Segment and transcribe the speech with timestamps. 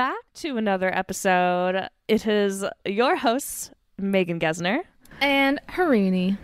[0.00, 1.90] Welcome back to another episode.
[2.08, 4.80] It is your host, Megan Gesner.
[5.20, 6.38] And Harini.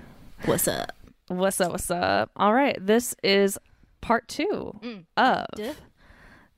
[0.44, 0.92] What's up?
[1.28, 1.72] What's up?
[1.72, 2.30] What's up?
[2.36, 2.76] All right.
[2.78, 3.58] This is
[4.02, 5.06] part two mm.
[5.16, 5.46] of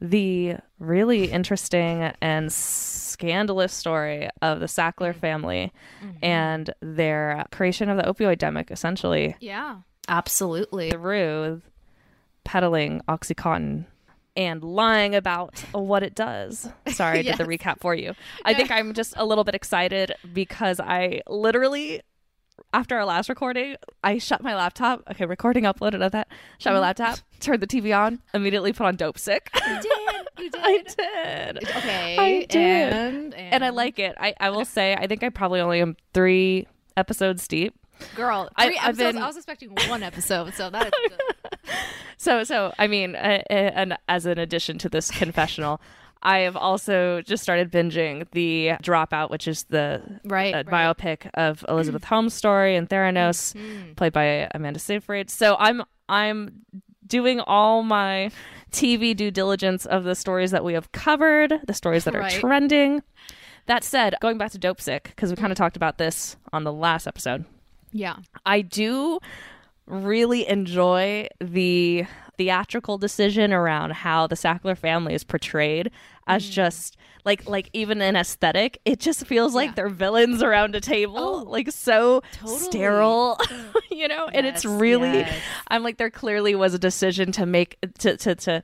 [0.01, 5.21] the really interesting and scandalous story of the Sackler mm.
[5.21, 5.73] family
[6.03, 6.25] mm-hmm.
[6.25, 9.83] and their creation of the opioid epidemic, essentially, Yeah.
[10.09, 10.91] Absolutely.
[10.91, 11.63] through
[12.43, 13.87] peddling Oxycontin
[14.37, 16.69] and lying about what it does.
[16.89, 18.15] Sorry, I did the recap for you.
[18.45, 22.03] I think I'm just a little bit excited because I literally,
[22.73, 25.03] after our last recording, I shut my laptop.
[25.11, 26.29] Okay, recording uploaded of that.
[26.59, 26.83] Shut my mm-hmm.
[26.83, 29.49] laptop, turned the TV on, immediately put on Dopesick.
[29.55, 30.29] You did.
[30.39, 30.61] You did.
[30.65, 30.83] I
[31.57, 31.65] did.
[31.77, 32.17] Okay.
[32.19, 32.93] I did.
[32.93, 34.15] And, And I like it.
[34.21, 37.75] I, I will say, I think I probably only am three episodes deep.
[38.15, 38.49] girl.
[38.57, 39.13] I- 3 I've episodes.
[39.15, 41.13] been- I was expecting one episode, so that is.
[42.21, 45.81] So, so I mean, uh, and as an addition to this confessional,
[46.21, 50.97] I have also just started binging the Dropout, which is the Right, uh, right.
[50.99, 53.93] biopic of Elizabeth Holmes' story and Theranos, Mm-hmm.
[53.93, 55.31] played by Amanda Seyfried.
[55.31, 56.63] So I'm I'm
[57.07, 58.33] doing all my
[58.73, 62.33] TV due diligence of the stories that we have covered, the stories that are Right.
[62.41, 63.05] trending.
[63.67, 66.73] That said, going back to Dopesick because we kind of talked about this on the
[66.73, 67.45] last episode.
[67.93, 68.17] Yeah.
[68.45, 69.21] I do
[69.89, 72.05] really enjoy the
[72.37, 75.91] theatrical decision around how the Sackler family is portrayed
[76.29, 76.51] as Mm.
[76.53, 79.75] just like like even in aesthetic it just feels like Yeah.
[79.75, 82.59] they're villains around a table Oh, like so totally.
[82.61, 83.41] sterile
[83.91, 85.35] you know and it's really yes.
[85.69, 88.63] i'm like there clearly was a decision to make to to to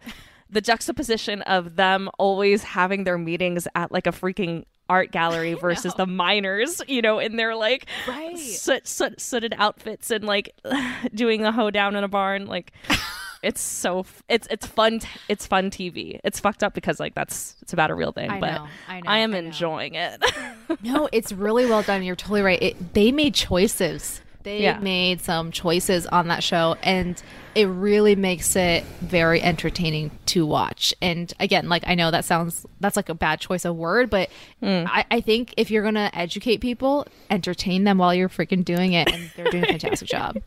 [0.54, 5.92] the juxtaposition of them always having their meetings at like a freaking art gallery versus
[5.94, 8.38] the miners you know in their like Right.
[8.38, 10.54] soot, soot, sooted outfits and like
[11.14, 12.72] doing a hoedown in a barn like
[13.42, 17.14] it's so f- it's it's fun t- it's fun tv it's fucked up because like
[17.14, 20.22] that's it's about a real thing I but know, I know, am I enjoying it
[20.82, 22.02] No, it's really well done.
[22.02, 22.62] You're totally right.
[22.62, 24.20] It, they made choices.
[24.44, 24.78] They Yeah.
[24.78, 27.22] made some choices on that show, and
[27.54, 30.94] it really makes it very entertaining to watch.
[31.02, 34.30] And again, like I know that sounds that's like a bad choice of word, but
[34.60, 34.84] Hmm.
[34.86, 39.12] I, I think if you're gonna educate people, entertain them while you're freaking doing it,
[39.12, 40.38] and they're doing a fantastic job.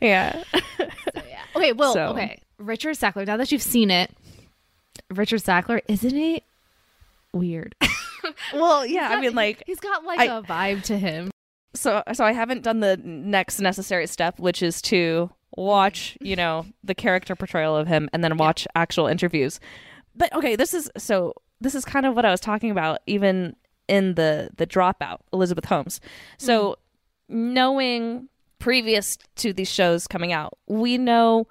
[0.00, 0.42] yeah
[1.56, 3.26] Okay, well, So- okay, Richard Sackler.
[3.26, 4.10] Now that you've seen it,
[5.10, 6.42] Richard Sackler, isn't he
[7.32, 7.74] weird?
[8.54, 11.30] well yeah i mean like he's got like I- a vibe to him.
[11.74, 16.66] so so i haven't done the next necessary step which is to watch you know
[16.82, 19.60] the character portrayal of him and then watch actual interviews.
[20.14, 23.56] But okay this is so this is kind of what i was talking about even
[23.88, 26.00] in the the dropout elizabeth holmes.
[26.38, 26.78] So
[27.30, 27.54] mm-hmm.
[27.54, 28.28] knowing
[28.58, 31.46] previous to these shows coming out we know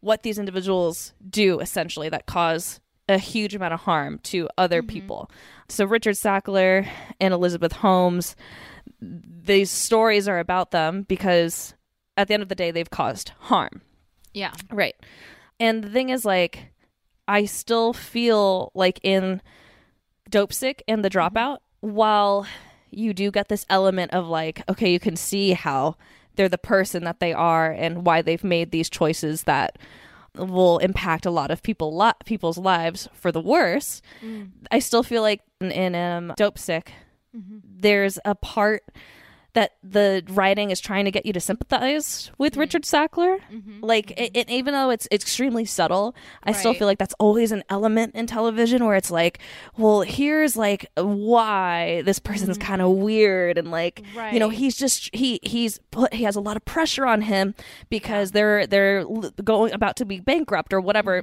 [0.00, 4.88] what these individuals do essentially that cause a huge amount of harm to other mm-hmm.
[4.88, 5.30] people.
[5.68, 6.88] So richard sackler
[7.20, 8.36] and elizabeth holmes
[9.00, 11.74] these stories are about them because
[12.16, 13.82] at the end of the day they've caused harm.
[14.32, 14.52] Yeah.
[14.70, 14.94] right.
[15.58, 16.72] And the thing is like
[17.28, 19.40] i still feel like in
[20.30, 21.36] dopesick and the mm-hmm.
[21.36, 22.46] dropout while
[22.90, 25.96] you do get this element of like okay you can see how
[26.36, 29.78] they're the person that they are and why they've made these choices that
[30.34, 34.48] will impact a lot of people li- people's lives for the worse mm.
[34.70, 36.88] i still feel like in, in um, dopesick
[37.36, 37.58] mm-hmm.
[37.62, 38.84] there's a part
[39.56, 42.60] that the writing is trying to get you to sympathize with mm-hmm.
[42.60, 43.38] Richard Sackler.
[43.50, 43.82] Mm-hmm.
[43.82, 44.24] Like, mm-hmm.
[44.24, 48.14] it, it, even though it's extremely subtle, I still feel like that's always an element
[48.14, 49.38] in television where it's like,
[49.78, 55.14] well, here's like why this person's kind of weird and like, you know, he's just
[55.14, 57.54] he he's put he has a lot of pressure on him
[57.88, 59.04] because they're they're
[59.42, 61.22] going about to be bankrupt or whatever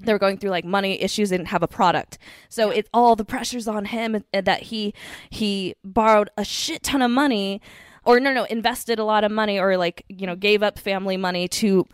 [0.00, 1.30] they were going through like money issues.
[1.30, 2.18] They didn't have a product.
[2.48, 4.94] So it all the pressures on him uh, that he
[5.30, 7.60] he borrowed a shit ton of money
[8.04, 11.16] or no no invested a lot of money or like you know gave up family
[11.16, 11.84] money to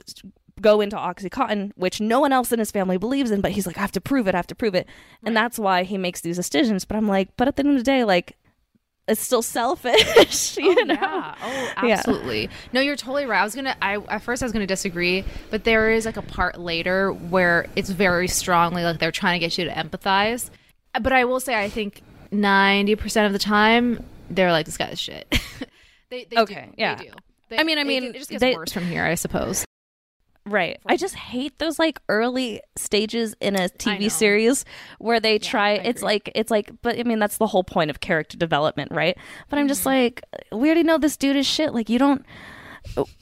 [0.61, 3.77] go into oxycontin which no one else in his family believes in but he's like
[3.79, 4.87] i have to prove it i have to prove it.
[5.25, 6.85] And that's why he makes these decisions.
[6.85, 8.37] But i'm like but at the end of the day like
[9.13, 11.35] it's still selfish you oh, know Yeah.
[11.43, 11.95] Oh, Yeah.
[11.99, 12.51] absolutely.
[12.73, 13.41] No, you're totally right.
[13.41, 13.77] I was gonna.
[13.81, 17.67] I at first I was gonna disagree, but there is like a part later where
[17.77, 20.51] it's very strongly like they're trying to get you to empathize.
[21.01, 25.01] But I will say, I think ninety percent of the time they're like, "This guy's
[25.01, 25.27] shit."
[26.11, 26.75] they, they Okay, do.
[26.79, 26.95] yeah.
[26.97, 27.11] They do.
[27.51, 29.65] They- I mean- I mean, it just gets worse from here, I suppose.
[30.45, 30.79] Right.
[30.87, 33.69] I just hate those like early stages in a.
[33.69, 34.65] TV series
[34.99, 38.01] where they try it's like it's like but I mean that's the whole point of
[38.01, 39.17] character development, right?
[39.49, 39.69] But I'm Mm-hmm.
[39.69, 41.73] just like we already know this dude is shit.
[41.75, 42.25] Like you don't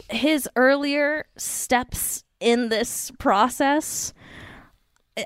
[0.09, 4.13] his earlier steps in this process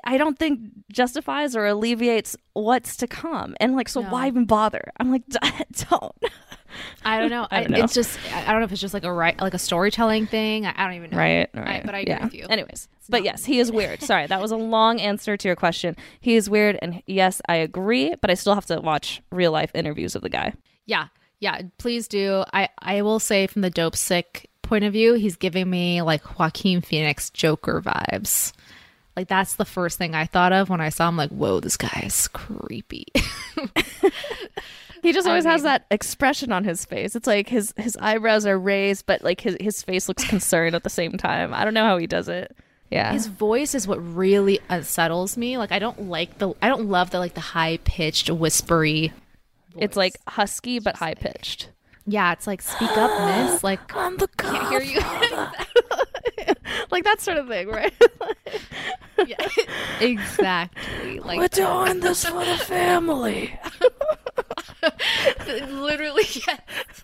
[0.03, 0.59] I don't think
[0.91, 3.55] justifies or alleviates what's to come.
[3.61, 4.09] And like, so No.
[4.09, 4.91] why even bother?
[4.99, 5.23] I'm like,
[5.89, 6.11] don't.
[7.03, 7.47] I don't know.
[7.51, 7.83] I I don't know.
[7.83, 10.27] It's just I I don't know if it's just like a right like a storytelling
[10.27, 10.65] thing.
[10.65, 11.17] I, I don't even know.
[11.17, 11.85] Right, I- right.
[11.85, 12.23] but I agree yeah.
[12.23, 12.45] with you.
[12.49, 14.01] Anyways, but yes, he is weird.
[14.03, 15.95] Sorry, that was a long answer to your question.
[16.19, 18.15] He is weird, and yes, I agree.
[18.21, 20.53] But I still have to watch real life interviews of the guy.
[20.85, 21.07] Yeah,
[21.39, 21.61] yeah.
[21.77, 22.43] Please do.
[22.53, 26.81] I I will say from the dopesick point of view, he's giving me like Joaquin
[26.81, 28.51] Phoenix Joker vibes.
[29.15, 31.15] Like that's the first thing I thought of when I saw him.
[31.17, 33.05] Like, whoa, this guy is creepy.
[35.05, 37.15] He just I always has that expression on his face.
[37.15, 40.83] It's like his his eyebrows are raised, but like his his face looks concerned at
[40.83, 41.53] the same time.
[41.53, 42.57] I don't know how he does it.
[42.89, 45.59] Yeah, His voice is what really uh, unsettles me.
[45.59, 49.13] Like I don't like the I don't love the like the high pitched whispery.
[49.77, 51.69] it's like husky but high pitched.
[52.07, 53.11] yeah, it's like speak up,
[53.51, 53.61] miss.
[53.63, 55.01] Like I'm the can't hear you.
[56.89, 57.93] like that sort of thing, right?
[59.27, 59.47] yeah,
[59.99, 61.19] exactly.
[61.19, 63.59] Like We're doing this for the family.
[65.47, 67.03] literally, yes.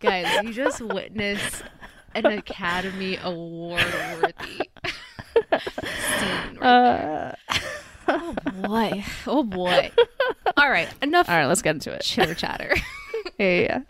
[0.00, 1.62] Guys, you just witnessed
[2.14, 3.82] an Academy Award
[4.20, 4.70] worthy
[6.18, 6.58] scene.
[6.58, 7.34] right Uh,
[8.08, 9.04] Oh boy.
[9.26, 9.90] Oh boy.
[10.56, 10.88] All right.
[11.02, 12.02] Enough all right, let's get into it.
[12.02, 12.74] chitter chatter.
[13.38, 13.82] Yeah,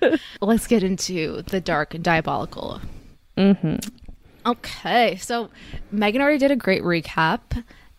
[0.00, 0.16] yeah.
[0.40, 2.80] Let's get into the dark and diabolical.
[3.36, 3.76] Mm-hmm.
[4.46, 5.16] Okay.
[5.16, 5.50] So
[5.92, 7.40] Megan already did a great recap.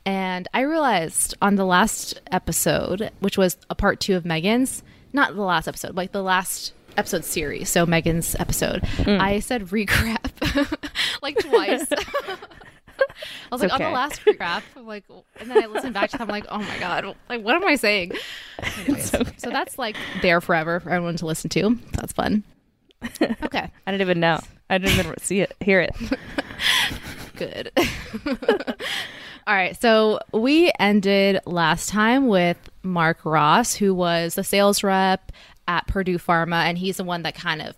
[0.10, 4.82] And I realized on the last episode, which was a part two of Megan's,
[5.14, 7.70] not the last episode, like the last episode series.
[7.70, 9.20] So Megan's episode, mm.
[9.20, 10.90] I said recap
[11.22, 11.86] like twice.
[11.92, 12.38] I
[13.52, 15.04] was like, on the last recap, I'm like,
[15.40, 17.68] and then I listened back to them, I'm like, oh my God, like, what am
[17.68, 18.14] I saying?
[18.80, 19.32] Anyways, okay.
[19.38, 21.78] So that's like there forever for everyone to listen to.
[21.92, 22.44] That's fun.
[23.22, 23.72] Okay.
[23.86, 24.40] I didn't even know.
[24.72, 25.96] I didn't even see it, hear it.
[27.36, 27.72] Good.
[29.50, 29.76] All right.
[29.82, 35.32] So we ended last time with Mark Ross, who was the sales rep
[35.68, 37.76] at Purdue Pharma, and he's the one that kind of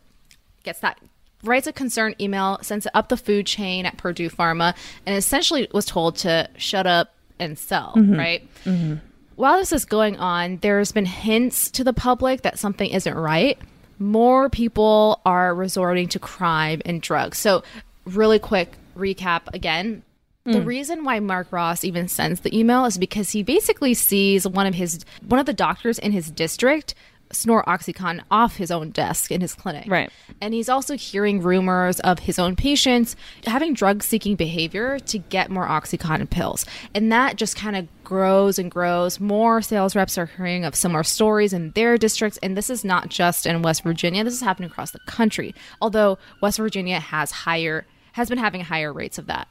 [0.63, 0.99] gets that
[1.45, 4.75] writes a concern email, sends it up the food chain at Purdue Pharma,
[5.05, 8.19] and essentially was told to shut up and sell, mm-hmm.
[8.19, 8.49] right?
[8.65, 8.95] Mm-hmm.
[9.37, 13.57] While this is going on, there's been hints to the public that something isn't right.
[13.97, 17.37] More people are resorting to crime and drugs.
[17.37, 17.63] So,
[18.03, 20.03] really quick recap again.
[20.43, 20.65] The hmm.
[20.65, 24.73] reason why Mark Ross even sends the email is because he basically sees one of
[24.73, 26.95] his one of the doctors in his district
[27.33, 29.85] snort oxycontin off his own desk in his clinic.
[29.87, 30.11] Right.
[30.39, 33.15] And he's also hearing rumors of his own patients
[33.45, 36.65] having drug seeking behavior to get more Oxycontin pills.
[36.93, 39.19] And that just kind of grows and grows.
[39.19, 42.39] More sales reps are hearing of similar stories in their districts.
[42.41, 45.53] And this is not just in West Virginia, this is happening across the country.
[45.81, 49.47] Although West Virginia has higher, has been having higher rates of that.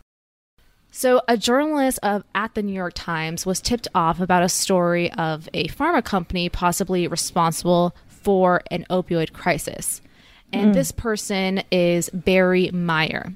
[0.93, 5.13] So, a journalist of at the New York Times was tipped off about a story
[5.13, 10.03] of a pharma company possibly responsible for an opioid crisis.
[10.53, 10.75] And mm.
[10.75, 13.35] this person is Barry Meier.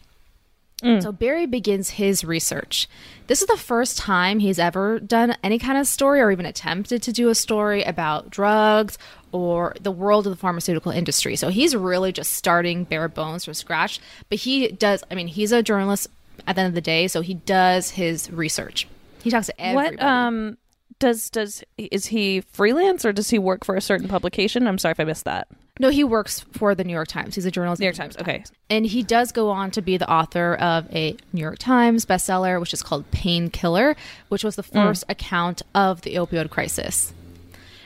[0.82, 1.02] Mm.
[1.02, 2.88] So Barry begins his research.
[3.28, 7.02] This is the first time he's ever done any kind of story or even attempted
[7.04, 8.98] to do a story about drugs
[9.32, 11.36] or the world of the pharmaceutical industry.
[11.36, 14.00] So he's really just starting bare bones from scratch.
[14.28, 16.08] But he does, I mean, he's a journalist
[16.46, 18.86] at the end of the day, so he does his research.
[19.22, 19.96] He talks to everybody.
[19.96, 20.58] What um
[20.98, 24.66] does does is he freelance or does he work for a certain publication?
[24.66, 25.48] I'm sorry if I missed that.
[25.80, 27.34] no, he works for the New York Times.
[27.34, 27.80] He's a journalist.
[27.80, 28.16] New York the Times.
[28.18, 28.44] Okay.
[28.70, 32.60] And he does go on to be the author of a New York Times bestseller,
[32.60, 33.96] which is called Painkiller,
[34.28, 37.12] which was the first account of the opioid crisis.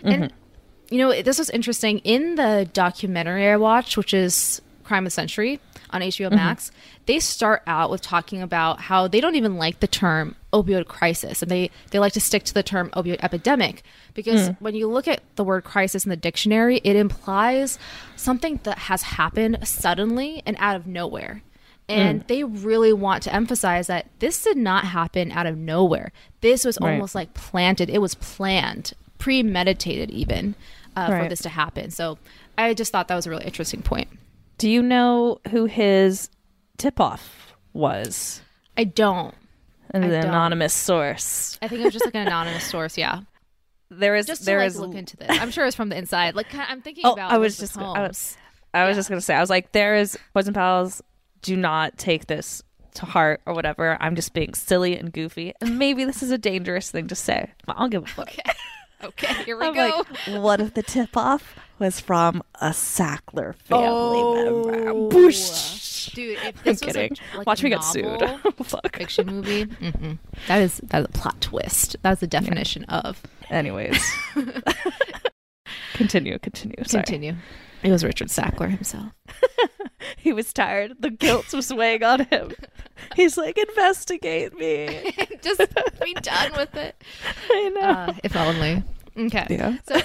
[0.05, 0.33] And,
[0.91, 1.99] you know, this was interesting.
[2.01, 5.59] In the documentary I watched, which is Crime of the Century
[5.91, 6.37] on HBO mm-hmm.
[6.37, 6.71] Max,
[7.07, 11.43] they start out with talking about how they don't even like the term opioid crisis
[11.43, 13.83] and they, they like to stick to the term opioid epidemic
[14.15, 14.57] because mm.
[14.61, 17.79] when you look at the word crisis in the dictionary, it implies
[18.17, 21.43] something that has happened suddenly and out of nowhere.
[21.89, 22.27] And mm.
[22.27, 26.13] they really want to emphasize that this did not happen out of nowhere.
[26.41, 26.93] This was Right.
[26.93, 27.89] almost like planted.
[27.89, 30.55] It was planned, premeditated, even
[30.97, 31.91] uh, for this to happen.
[31.91, 32.19] So
[32.57, 34.09] I just thought that was a really interesting point.
[34.59, 36.31] Do you know who his
[36.77, 38.43] tip off was?
[38.77, 39.35] I don't.
[39.91, 40.25] An I don't.
[40.27, 41.59] anonymous source.
[41.63, 42.99] I think it was just like an anonymous source.
[42.99, 43.21] Yeah,
[43.91, 45.29] There is just to there like, is look into this.
[45.31, 46.35] I'm sure it's from the inside.
[46.35, 47.31] Like I'm thinking Oh, about.
[47.33, 48.37] I was Elizabeth just I was,
[48.75, 51.03] I was just gonna say I was like there is boys and pals
[51.41, 52.63] do not take this
[52.95, 53.97] to heart or whatever.
[54.01, 57.53] I'm just being silly and goofy, and maybe this is a dangerous thing to say.
[57.65, 58.29] But I'll give a fuck.
[58.29, 58.43] Okay.
[59.05, 59.45] Okay.
[59.45, 60.05] Here we I'm go.
[60.27, 63.87] like, what if the tip off was from a Sackler family
[64.21, 64.35] Oh.
[64.65, 64.93] member?
[65.17, 66.13] Boosh.
[66.15, 67.13] Dude, if I'm was kidding.
[67.35, 68.21] a, like Watch a me get sued.
[68.65, 68.97] Fuck.
[68.97, 70.19] fiction movie, mm-mm.
[70.47, 71.97] that is that is a plot twist.
[72.03, 73.23] That's the definition of.
[73.51, 74.03] Anyways.
[75.95, 76.77] continue, continue.
[76.87, 77.05] Sorry.
[77.05, 77.35] Continue.
[77.83, 79.13] It was Richard Sackler himself.
[80.17, 80.95] He was tired.
[81.01, 82.53] The guilt was weighing on him.
[83.17, 85.13] He's like, investigate me.
[85.43, 85.61] Just
[86.03, 87.03] be done with it.
[87.51, 87.81] I know.
[87.81, 88.83] Uh, if only.
[89.19, 89.47] Okay.
[89.51, 89.77] yeah.
[89.87, 90.01] So,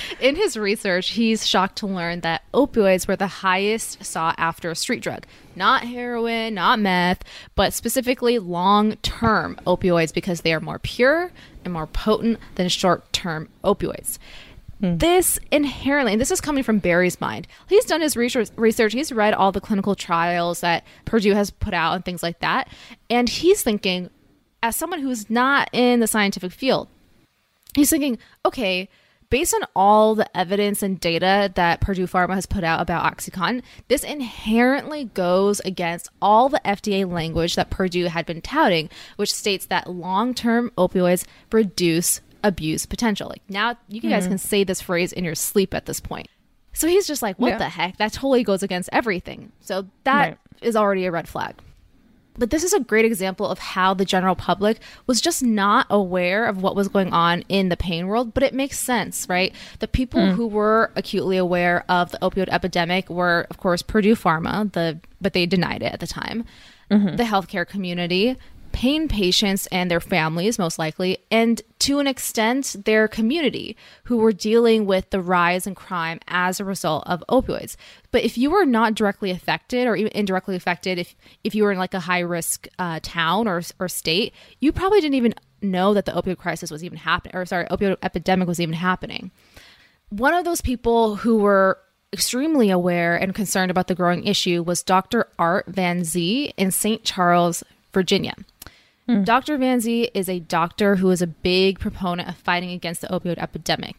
[0.20, 5.02] in his research, he's shocked to learn that opioids were the highest sought after street
[5.02, 5.24] drug.
[5.56, 11.30] Not heroin, not meth, but specifically long term opioids because they are more pure
[11.64, 14.18] and more potent than short term opioids.
[14.80, 14.98] Hmm.
[14.98, 17.46] This inherently, and this is coming from Barry's mind.
[17.68, 18.92] He's done his research, research.
[18.92, 22.68] He's read all the clinical trials that Purdue has put out and things like that.
[23.08, 24.10] And he's thinking,
[24.62, 26.88] as someone who's not in the scientific field,
[27.74, 28.88] he's thinking, okay,
[29.30, 33.62] based on all the evidence and data that Purdue Pharma has put out about OxyContin,
[33.88, 39.64] this inherently goes against all the FDA language that Purdue had been touting, which states
[39.66, 43.28] that long term opioids reduce abuse potential.
[43.28, 44.32] Like now, you guys hmm.
[44.32, 46.28] can say this phrase in your sleep at this point.
[46.74, 47.58] So he's just like, what Yeah.
[47.58, 47.96] the heck?
[47.98, 49.52] That totally goes against everything.
[49.60, 50.80] So that is Right.
[50.82, 51.54] already a red flag.
[52.36, 56.46] But this is a great example of how the general public was just not aware
[56.46, 59.54] of what was going on in the pain world, but it makes sense, right?
[59.80, 60.32] The people hmm.
[60.32, 65.34] who were acutely aware of the opioid epidemic were, of course, Purdue Pharma, the but
[65.34, 66.44] they denied it at the time,
[66.90, 67.16] mm-hmm.
[67.16, 68.36] the healthcare community,
[68.72, 74.32] pain patients and their families, most likely, and to an extent, their community who were
[74.32, 77.76] dealing with the rise in crime as a result of opioids.
[78.10, 81.14] But if you were not directly affected or even indirectly affected, if,
[81.44, 85.00] if you were in like a high risk uh, town or, or state, you probably
[85.00, 88.60] didn't even know that the opioid crisis was even happening, or sorry, opioid epidemic was
[88.60, 89.30] even happening
[90.12, 91.78] one of those people who were
[92.12, 95.26] extremely aware and concerned about the growing issue was Dr.
[95.38, 97.02] Art Van Zee in St.
[97.02, 97.64] Charles,
[97.94, 98.34] Virginia.
[99.06, 99.24] Hmm.
[99.24, 99.58] Dr.
[99.58, 103.38] Van Zee is a doctor who is a big proponent of fighting against the opioid
[103.38, 103.96] epidemic.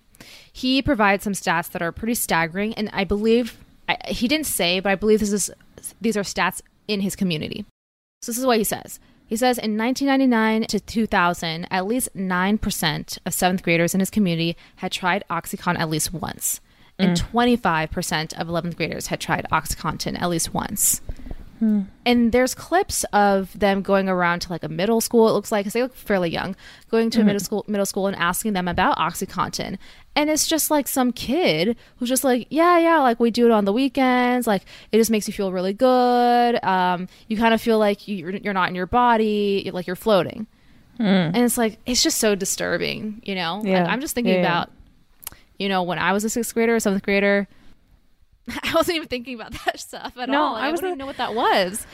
[0.52, 3.58] He provides some stats that are pretty staggering, and I believe
[3.90, 5.52] I, he didn't say, but I believe this is
[6.00, 7.66] these are stats in his community.
[8.22, 9.00] So this is what he says.
[9.28, 14.56] He says in 1999 to 2000, at least 9% of seventh graders in his community
[14.78, 16.62] had tried Oxycontin at least once.
[17.00, 17.38] And hmm.
[17.38, 21.02] 25% of 11th graders had tried Oxycontin at least once.
[21.64, 21.82] Hmm.
[22.06, 25.64] And there's clips of them going around to like a middle school, it looks like,
[25.64, 26.58] because they look fairly young,
[26.92, 27.28] going to a hmm.
[27.28, 29.78] middle school, middle school and asking them about OxyContin.
[30.14, 33.52] And it's just like some kid who's just like, yeah, yeah, like we do it
[33.52, 34.46] on the weekends.
[34.46, 36.62] Like it just makes you feel really good.
[36.66, 39.96] Um, you kind of feel like you're, you're not in your body, you're, like you're
[39.96, 40.48] floating.
[40.98, 41.04] Hmm.
[41.06, 43.60] And it's like, it's just so disturbing, you know?
[43.60, 43.86] Like, Yeah.
[43.86, 44.48] I'm just thinking Yeah, yeah.
[44.48, 44.72] about,
[45.58, 47.48] you know, when I was a sixth grader or seventh grader,
[48.64, 50.54] I wasn't even thinking about that stuff at No, all.
[50.54, 51.86] Like, I I wouldn't even know what that was.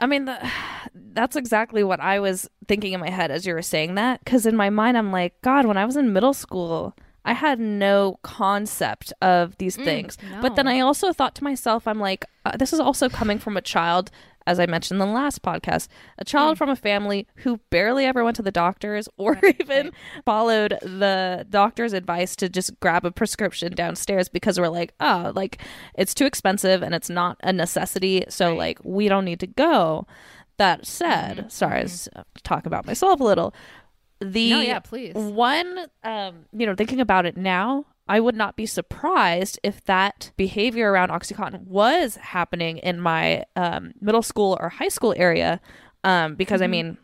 [0.00, 0.38] I mean, the,
[0.94, 4.24] that's exactly what I was thinking in my head as you were saying that.
[4.24, 7.60] Because in my mind, I'm like, God, when I was in middle school, I had
[7.60, 10.16] no concept of these things.
[10.40, 10.66] But then.
[10.66, 14.10] I also thought to myself, I'm like, uh, this is also coming from a child,
[14.48, 18.24] as I mentioned in the last podcast, a child from a family who barely ever
[18.24, 19.92] went to the doctors or even
[20.24, 25.60] followed the doctor's advice to just grab a prescription downstairs because we're like, oh, like
[25.94, 28.24] it's too expensive and it's not a necessity.
[28.30, 30.06] So, like, we don't need to go.
[30.56, 33.54] That said, sorry, I was, uh, talk about myself a little.
[34.20, 35.14] The No, yeah, please.
[35.14, 40.32] one, um, you know, thinking about it now, I would not be surprised if that
[40.36, 45.60] behavior around OxyContin was happening in my um, middle school or high school area.
[46.04, 46.96] Um, because I mean,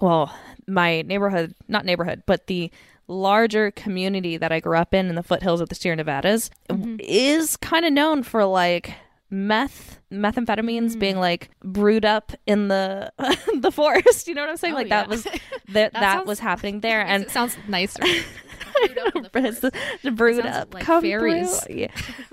[0.00, 0.34] well,
[0.66, 2.70] my neighborhood, not neighborhood, but the
[3.08, 6.50] larger community that I grew up in in the foothills of the Sierra Nevadas
[6.98, 8.94] is kind of known for like
[9.30, 13.12] meth methamphetamines being like brewed up in the
[13.60, 14.74] the forest you know what i'm saying?
[14.74, 15.10] Oh, like that yeah.
[15.10, 15.24] was
[15.68, 18.00] that that, sounds- was happening there And it sounds nicer.
[18.04, 20.74] it's the, the brewed up.
[20.74, 21.66] Like come fairies.
[21.68, 21.90] Yeah.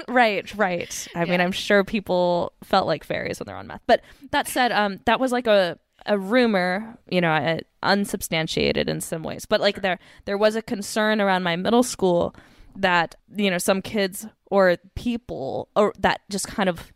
[0.07, 1.07] right right.
[1.15, 3.81] I mean i'm sure people felt like fairies when they're on meth.
[3.87, 9.01] But that said um that was like a a rumor you know uh, unsubstantiated in
[9.01, 9.45] some ways.
[9.45, 12.35] But like there there was a concern around my middle school
[12.75, 16.91] that you know some kids or people or that just kind of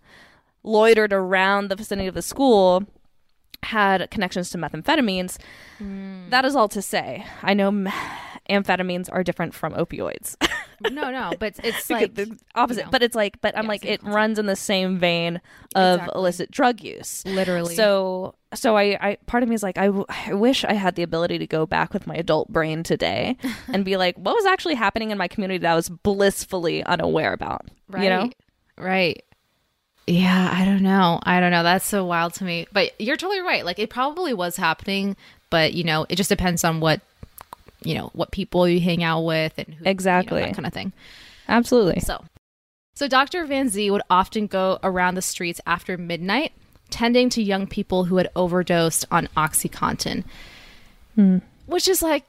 [0.63, 2.85] loitered around the vicinity of the school
[3.63, 5.37] had connections to methamphetamines.
[5.77, 6.29] Hmm.
[6.29, 7.25] That is all to say.
[7.41, 7.91] I know me-
[8.49, 10.35] amphetamines are different from opioids.
[10.91, 12.79] no, no, but it's like the opposite.
[12.81, 12.91] you know.
[12.91, 14.15] but it's like, but I'm Yeah, like, it concept.
[14.15, 15.41] runs in the same vein
[15.75, 16.19] of Exactly.
[16.19, 17.23] illicit drug use.
[17.25, 17.75] literally.
[17.75, 20.95] So, so I, I, part of me is like, I, w- I wish I had
[20.95, 23.37] the ability to go back with my adult brain today
[23.67, 27.33] and be like, what was actually happening in my community that I was blissfully unaware
[27.33, 27.65] about?
[27.89, 28.29] right, You know?
[28.77, 29.23] right.
[30.09, 31.19] Yeah, I don't know.
[31.23, 31.63] I don't know.
[31.63, 32.65] That's so wild to me.
[32.71, 33.65] But you're totally right.
[33.65, 35.17] Like it probably was happening,
[35.49, 37.01] but you know, it just depends on what
[37.83, 40.37] you know, what people you hang out with and who, Exactly.
[40.37, 40.93] you know, that kind of thing.
[41.47, 41.99] Absolutely.
[42.01, 42.23] So,
[42.95, 43.45] so Dr.
[43.45, 46.51] Van Zee would often go around the streets after midnight,
[46.89, 50.23] tending to young people who had overdosed on OxyContin.
[51.15, 51.37] Hmm.
[51.65, 52.23] Which is like,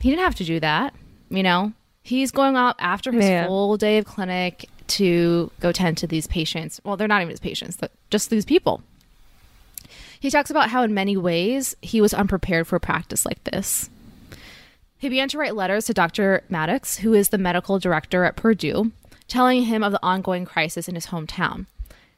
[0.00, 0.94] he didn't have to do that,
[1.28, 1.72] you know?
[2.02, 6.80] He's going out after his full day of clinic to go tend to these patients.
[6.82, 8.82] Well, they're not even his patients, but just these people.
[10.18, 13.88] He talks about how, in many ways, he was unprepared for a practice like this.
[15.00, 16.44] He began to write letters to Dr.
[16.50, 18.92] Haddox, who is the medical director at Purdue,
[19.28, 21.64] telling him of the ongoing crisis in his hometown.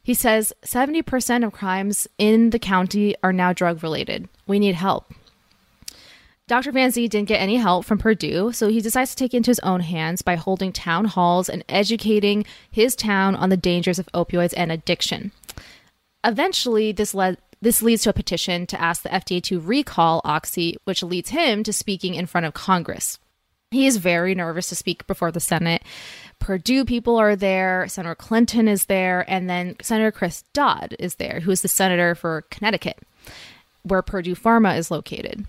[0.03, 4.29] He says 70% of crimes in the county are now drug related.
[4.49, 5.15] We need help.
[6.49, 6.73] Dr.
[6.73, 9.53] Van Zee didn't get any help from Purdue, so he decides to take it into
[9.53, 14.09] his own hands by holding town halls and educating his town on the dangers of
[14.13, 15.31] opioids and addiction.
[16.25, 20.77] Eventually, this led this leads to a petition to ask the FDA to recall Oxy,
[20.85, 23.19] which leads him to speaking in front of Congress.
[23.71, 25.83] He is very nervous to speak before the Senate.
[26.41, 31.41] Purdue people are there, Senator Clinton is there, and then Senator Chris Dodd is there,
[31.41, 32.99] who is the senator for Connecticut,
[33.85, 35.47] where Purdue Pharma is located.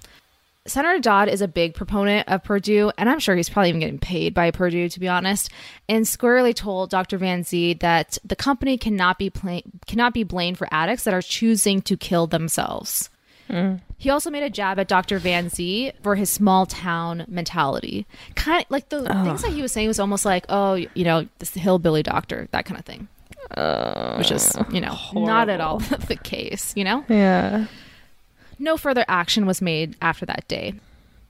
[0.65, 3.99] Senator Dodd is a big proponent of Purdue, and I'm sure he's probably even getting
[3.99, 5.49] paid by Purdue, to be honest.
[5.89, 7.17] And squarely told Dr.
[7.17, 11.21] Van Zee that the company cannot be pla- cannot be blamed for addicts that are
[11.21, 13.09] choosing to kill themselves.
[13.49, 13.81] Mm.
[13.97, 15.19] He also made a jab at Dr.
[15.19, 18.05] Van Zee for his small town mentality.
[18.35, 21.27] Kind of like the things that he was saying was almost like, oh, you know,
[21.39, 23.09] this hillbilly doctor, that kind of thing.
[24.17, 27.03] Which is, you know, not at all the case, you know?
[27.09, 27.65] Yeah.
[28.63, 30.73] No further action was made after that day.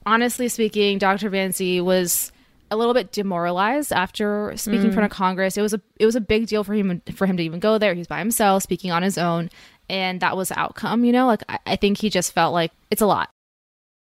[0.06, 1.28] Honestly speaking, Dr.
[1.30, 2.30] Van Zee was
[2.70, 5.16] a little bit demoralized after speaking in front of mm.
[5.16, 5.56] Congress.
[5.56, 7.76] It was a it was a big deal for him for him to even go
[7.76, 7.92] there.
[7.94, 9.50] He's by himself, speaking on his own,
[9.88, 11.04] and that was the outcome.
[11.04, 13.30] You know, like I, I think he just felt like it's a lot.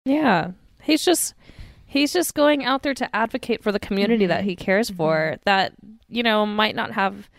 [0.03, 0.51] Yeah.
[0.81, 1.33] He's just
[1.85, 4.49] he's just going out there to advocate for the community that mm-hmm.
[4.49, 4.97] he cares mm-hmm.
[4.97, 5.71] for that
[6.09, 7.29] you know might not have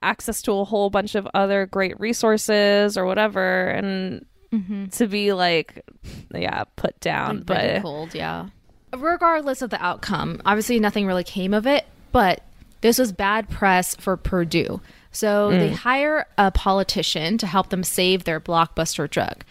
[0.00, 4.86] access to a whole bunch of other great resources or whatever and Mm-hmm.
[4.86, 5.84] to be like
[6.32, 8.48] yeah put down Like, but cold, yeah.
[8.96, 12.42] Regardless of the outcome, obviously nothing really came of it, but
[12.80, 14.80] this was bad press for Purdue.
[15.10, 15.74] So they mm.
[15.74, 19.44] hire a politician to help them save their blockbuster drug.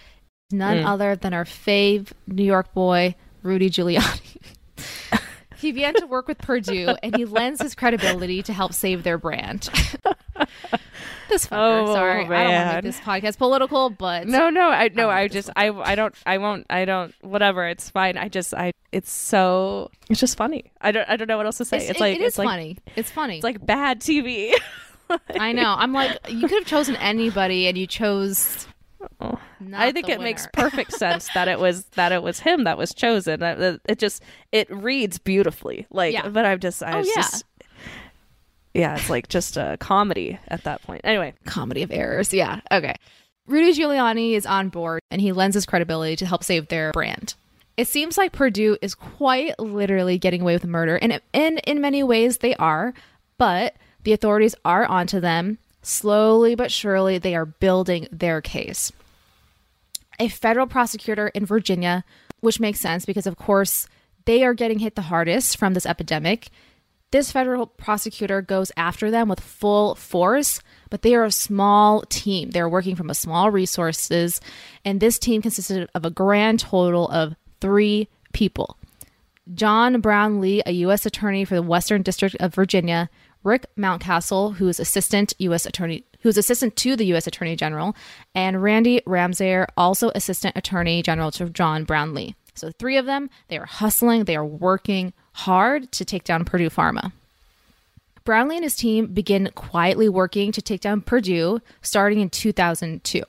[0.51, 0.85] None mm.
[0.85, 4.37] other than our fave New York boy, Rudy Giuliani.
[5.57, 9.17] he began to work with Purdue and he lends his credibility to help save their
[9.17, 9.69] brand.
[11.29, 12.11] this fucker, Oh, sorry.
[12.11, 12.75] I don't want to man.
[12.75, 16.13] make this podcast political, but no no i no like i just i i don't
[16.25, 20.71] i won't i don't whatever it's fine i just i it's so it's just funny
[20.81, 22.27] i don't i don't know what else to say it's, it's, it- like it is
[22.29, 22.77] it's like funny.
[22.95, 23.35] It's funny.
[23.37, 24.53] it's like bad tv
[25.39, 25.75] I know.
[25.77, 28.65] I'm like, you could have chosen anybody, and you chose.
[29.19, 32.63] Oh, not I think it makes perfect sense that it was that it was him
[32.63, 33.43] that was chosen.
[33.43, 35.85] It just it reads beautifully.
[35.91, 36.29] Like, Yeah.
[36.29, 37.15] but I'm just I Oh, was yeah.
[37.15, 37.43] just
[38.73, 41.01] yeah, it's like just a comedy at that point.
[41.03, 42.33] Anyway, comedy of errors.
[42.33, 42.61] Yeah.
[42.71, 42.95] Okay.
[43.47, 47.35] Rudy Giuliani is on board, and he lends his credibility to help save their brand.
[47.75, 52.03] It seems like Purdue is quite literally getting away with murder, and and in many
[52.03, 52.93] ways they are,
[53.37, 55.57] but the authorities are onto them.
[55.81, 58.91] Slowly but surely, they are building their case.
[60.19, 62.03] a federal prosecutor in Virginia,
[62.39, 63.87] which makes sense because, of course,
[64.25, 66.49] they are getting hit the hardest from this epidemic.
[67.13, 72.49] This federal prosecutor goes after them with full force, but they are a small team.
[72.49, 74.41] They're working from a small resources,
[74.83, 78.79] and this team consisted of a grand total of three people.
[79.53, 81.05] John Brownlee, a U.S.
[81.05, 83.11] attorney for the Western District of Virginia,
[83.43, 85.67] Rick Mountcastle, who is assistant U.S.
[85.67, 87.27] attorney, who is assistant to the U.S.
[87.27, 87.95] Attorney General,
[88.33, 92.35] and Randy Ramseyer, also assistant attorney general to John Brownlee.
[92.55, 96.69] So three of them, they are hustling, they are working hard to take down Purdue
[96.69, 97.11] Pharma.
[98.23, 103.23] Brownlee and his team begin quietly working to take down Purdue starting in 2002.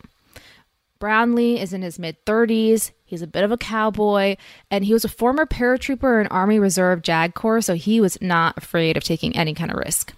[1.00, 2.92] Brownlee is in his mid 30s.
[3.04, 4.36] He's a bit of a cowboy,
[4.70, 8.56] and he was a former paratrooper in Army Reserve JAG Corps, so he was not
[8.56, 10.14] afraid of taking any kind of risk.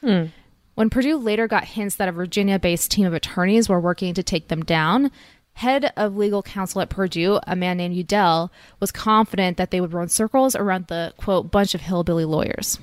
[0.00, 0.26] Hmm.
[0.74, 4.22] When Purdue later got hints that a Virginia based team of attorneys were working to
[4.22, 5.10] take them down,
[5.60, 9.92] head of legal counsel at Purdue, a man named Udell, was confident that they would
[9.92, 12.78] run circles around the quote bunch of hillbilly lawyers.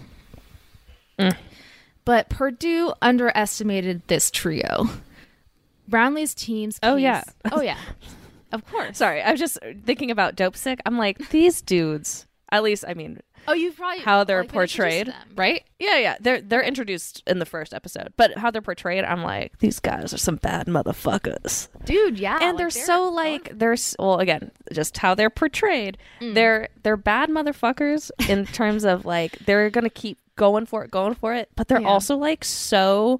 [1.17, 1.35] Mm.
[2.05, 4.89] But Purdue underestimated this trio.
[5.89, 7.23] Brownlee's team's Oh, case- yeah.
[7.51, 7.77] oh yeah,
[8.51, 8.97] of course.
[8.97, 10.79] sorry, I was just thinking about Dopesick.
[10.85, 12.25] I'm like these dudes.
[12.49, 15.37] At least, I mean, Oh, you probably How they're like, been introduced to portrayed.
[15.37, 15.63] right?
[15.79, 19.57] Yeah, yeah, they're they're introduced in the first episode, but how they're portrayed, I'm like,
[19.59, 22.39] these guys are some bad motherfuckers, Dude, yeah.
[22.41, 25.97] and they're, so like they're well again, just how they're portrayed.
[26.19, 26.33] Mm.
[26.33, 31.15] They're they're bad motherfuckers in terms of like they're gonna keep going for it, going
[31.15, 31.87] for it, but they're Yeah.
[31.87, 33.19] also like so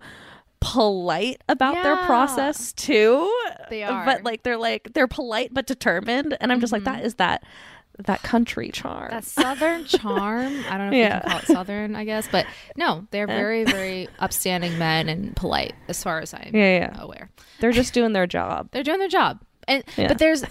[0.60, 3.32] polite about their process too.
[3.70, 4.04] They are.
[4.06, 6.96] but like they're like they're polite but determined, and I'm just like mm-hmm.
[6.98, 7.44] that is that
[8.06, 9.10] that country charm.
[9.12, 10.64] that southern charm.
[10.70, 11.16] I don't know if Yeah.
[11.16, 15.36] you can call it southern, I guess, but no, they're very, very upstanding men and
[15.36, 17.02] polite, as far as I'm Yeah, yeah.
[17.02, 17.30] aware.
[17.60, 18.70] they're just doing their job.
[18.72, 20.08] They're doing their job, and Yeah.
[20.10, 20.44] but there's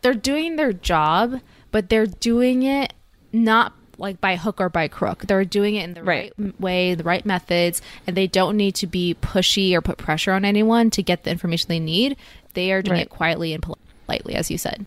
[0.00, 2.92] they're doing their job, but they're doing it
[3.32, 5.26] not like by hook or by crook.
[5.26, 6.32] They're doing it in the Right.
[6.36, 10.32] right, way, the right methods, and they don't need to be pushy or put pressure
[10.32, 12.16] on anyone to get the information they need.
[12.54, 13.06] They are doing Right.
[13.06, 14.86] it quietly and politely, as you said,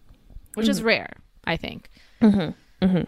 [0.56, 0.88] which is mm-hmm.
[0.88, 1.14] rare,
[1.46, 1.90] I think.
[2.22, 2.86] Mm-hmm.
[2.86, 3.04] Mm-hmm.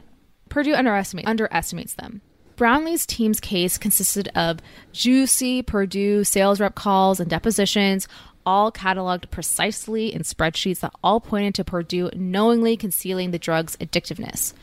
[0.50, 2.22] Purdue underestimates underestimates them.
[2.56, 4.60] Brownlee's team's case consisted of
[4.92, 8.08] juicy Purdue sales rep calls and depositions,
[8.46, 14.54] all cataloged precisely in spreadsheets that all pointed to Purdue knowingly concealing the drug's addictiveness.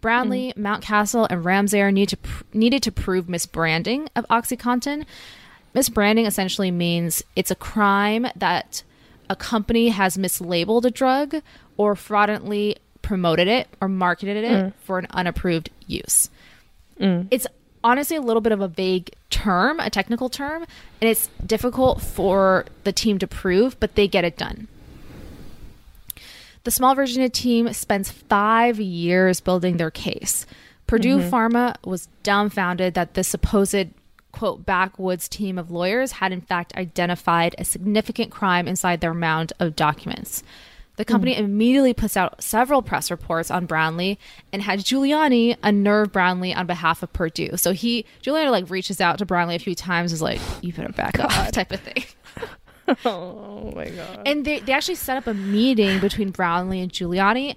[0.00, 0.66] Brownlee, mm-hmm.
[0.66, 5.06] Mountcastle, and Ramseyer need to pr- needed to prove misbranding of OxyContin.
[5.74, 8.82] Misbranding essentially means it's a crime that
[9.30, 11.36] a company has mislabeled a drug
[11.76, 12.76] or fraudulently
[13.08, 14.72] promoted it or marketed it mm.
[14.84, 16.28] for an unapproved use.
[17.00, 17.26] Mm.
[17.30, 17.46] It's
[17.82, 20.66] honestly a little bit of a vague term, a technical term,
[21.00, 24.68] and it's difficult for the team to prove, but they get it done.
[26.64, 30.44] The small Virginia team spends five years building their case.
[30.86, 31.34] Purdue mm-hmm.
[31.34, 33.88] Pharma was dumbfounded that the supposed
[34.32, 39.54] quote backwoods team of lawyers had in fact identified a significant crime inside their mound
[39.58, 40.42] of documents.
[40.98, 41.44] The company mm-hmm.
[41.44, 44.18] immediately puts out several press reports on Brownlee
[44.52, 47.56] and had Giuliani unnerve Brownlee on behalf of Purdue.
[47.56, 50.92] So he Giuliani like reaches out to Brownlee a few times, is like, "You better
[50.92, 52.04] back off," type of thing.
[53.04, 54.22] Oh my god.
[54.24, 57.54] And they, they actually set up a meeting between Brownlee and Giuliani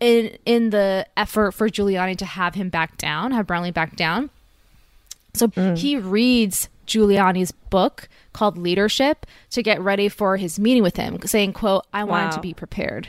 [0.00, 4.30] in in the effort for Giuliani to have him back down, have Brownlee back down.
[5.32, 5.78] So mm.
[5.78, 11.52] he reads Giuliani's book called Leadership to get ready for his meeting with him, saying,
[11.52, 13.08] quote, I wanted to be prepared.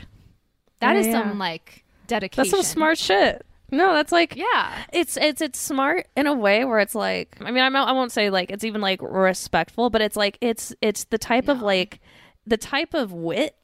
[0.80, 1.12] That Yeah, is yeah.
[1.12, 2.42] some like dedication.
[2.42, 3.44] That's some smart shit.
[3.70, 4.84] No, that's like Yeah.
[4.92, 7.92] It's it's it's smart in a way where it's like I mean I'm not- I
[7.92, 11.62] won't say like it's even like respectful, but it's like it's it's the type of
[11.62, 12.00] like
[12.46, 13.56] the type of wit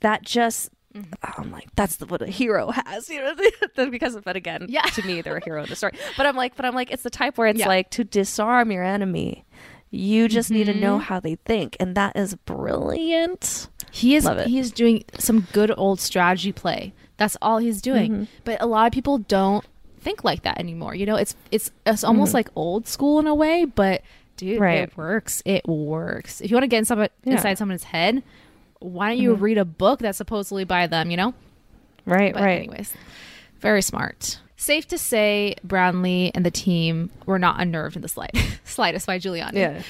[0.00, 1.40] that just Mm-hmm.
[1.40, 3.34] I'm like that's the, what a hero has, you know,
[3.90, 4.82] because of but again, Yeah.
[4.82, 5.92] to me they're a hero in the story.
[6.16, 7.68] But I'm like, but I'm like, it's the type where it's Yeah.
[7.68, 9.44] like to disarm your enemy,
[9.90, 10.80] you just need to Mm-hmm.
[10.80, 13.68] know how they think, and that is brilliant.
[13.90, 16.92] He is he is doing some good old strategy play.
[17.16, 18.12] That's all he's doing.
[18.12, 18.24] Mm-hmm.
[18.44, 19.64] But a lot of people don't
[20.00, 20.94] think like that anymore.
[20.94, 24.02] You know, it's it's it's almost like old school in a way, but
[24.36, 24.62] dude, Mm-hmm.
[24.62, 24.78] Right.
[24.80, 25.42] it works.
[25.44, 26.40] It works.
[26.40, 27.06] If you want to get in some, Yeah.
[27.06, 27.30] Mm-hmm.
[27.32, 28.22] inside someone's head,
[28.84, 29.42] why don't you mm-hmm.
[29.42, 31.34] read a book that's supposedly by them, you know?
[32.04, 32.58] Right, But right.
[32.58, 32.92] anyways,
[33.60, 34.38] very smart.
[34.56, 39.18] Safe to say Brownlee and the team were not unnerved in the slight, slightest by
[39.18, 39.54] Giuliani.
[39.54, 39.82] Yeah.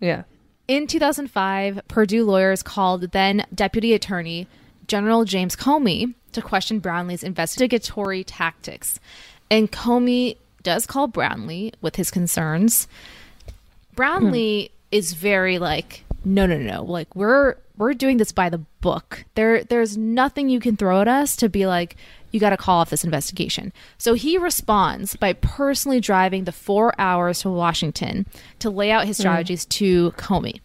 [0.00, 0.22] Yeah.
[0.68, 4.46] In 2005, Purdue lawyers called then Deputy Attorney
[4.86, 9.00] General James Comey to question Brownlee's investigatory tactics.
[9.50, 12.88] And Comey does call Brownlee with his concerns.
[13.94, 14.96] Brownlee hmm.
[14.96, 16.82] is very like, no, no, no.
[16.82, 19.24] Like we're we're doing this by the book.
[19.34, 21.96] There there's nothing you can throw at us to be like,
[22.30, 23.72] you got to call off this investigation.
[23.98, 28.26] So he responds by personally driving the four hours to Washington
[28.58, 29.22] to lay out his hmm.
[29.22, 30.60] strategies to Comey.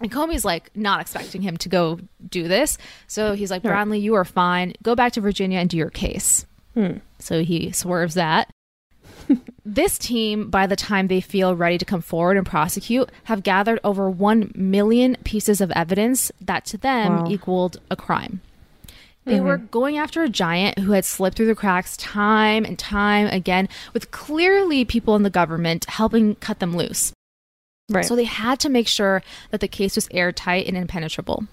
[0.00, 2.78] And Comey's like not expecting him to go do this.
[3.06, 4.74] So he's like, Brownlee, you are fine.
[4.82, 6.46] Go back to Virginia and do your case.
[6.74, 6.98] Hmm.
[7.18, 8.50] So he swerves that.
[9.64, 13.80] this team, by the time they feel ready to come forward and prosecute, have gathered
[13.84, 17.30] over 1 million pieces of evidence that to them Wow.
[17.30, 18.40] equaled a crime.
[19.24, 19.46] They mm-hmm.
[19.46, 23.68] were going after a giant who had slipped through the cracks time and time again,
[23.92, 27.12] with clearly people in the government helping cut them loose.
[27.88, 28.04] Right.
[28.04, 31.46] So they had to make sure that the case was airtight and impenetrable.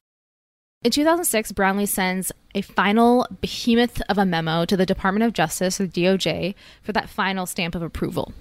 [0.83, 5.77] In 2006, Brownlee sends a final behemoth of a memo to the Department of Justice,
[5.77, 8.33] the DOJ, for that final stamp of approval.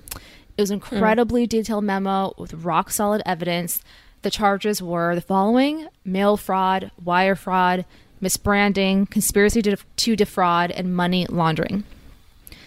[0.56, 0.94] It was an hmm.
[0.94, 3.82] incredibly detailed memo with rock solid evidence.
[4.22, 7.84] The charges were the following mail fraud, wire fraud,
[8.22, 11.84] misbranding, conspiracy to, to defraud, and money laundering.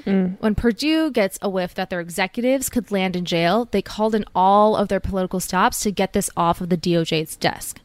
[0.03, 0.33] Hmm.
[0.39, 4.25] When Purdue gets a whiff that their executives could land in jail, they called in
[4.35, 7.79] all of their political stops to get this off of the DOJ's desk.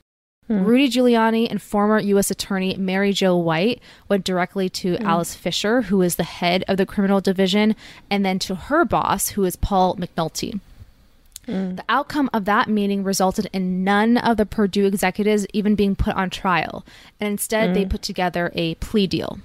[0.48, 0.64] Hmm.
[0.64, 2.30] Rudy Giuliani and former U.S.
[2.30, 5.06] Attorney Mary Jo White went directly to hmm.
[5.06, 7.76] Alice Fisher, who is the head of the criminal division,
[8.11, 10.58] and then to her boss, who is Paul McNulty.
[11.44, 11.76] Hmm.
[11.76, 16.16] The outcome of that meeting resulted in none of the Purdue executives even being put
[16.16, 16.84] on trial,
[17.20, 19.38] and instead they put together a plea deal.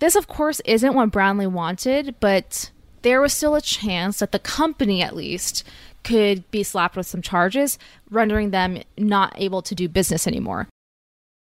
[0.00, 2.70] This, of course, isn't what Brownlee wanted, but
[3.02, 5.64] there was still a chance that the company, at least,
[6.04, 7.78] could be slapped with some charges,
[8.10, 10.68] rendering them not able to do business anymore.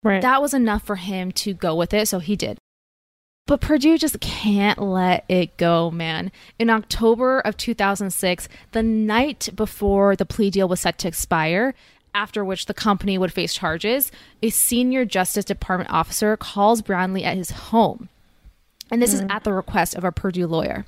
[0.03, 0.21] Right.
[0.21, 2.57] That was enough for him to go with it, so he did.
[3.47, 6.31] But Purdue just can't let it go, man.
[6.59, 11.73] In October of 2006, the night before the plea deal was set to expire,
[12.13, 14.11] after which the company would face charges,
[14.43, 18.09] a senior Justice Department officer calls Brownlee at his home.
[18.91, 19.31] And this is mm.
[19.31, 20.85] at the request of a Purdue lawyer.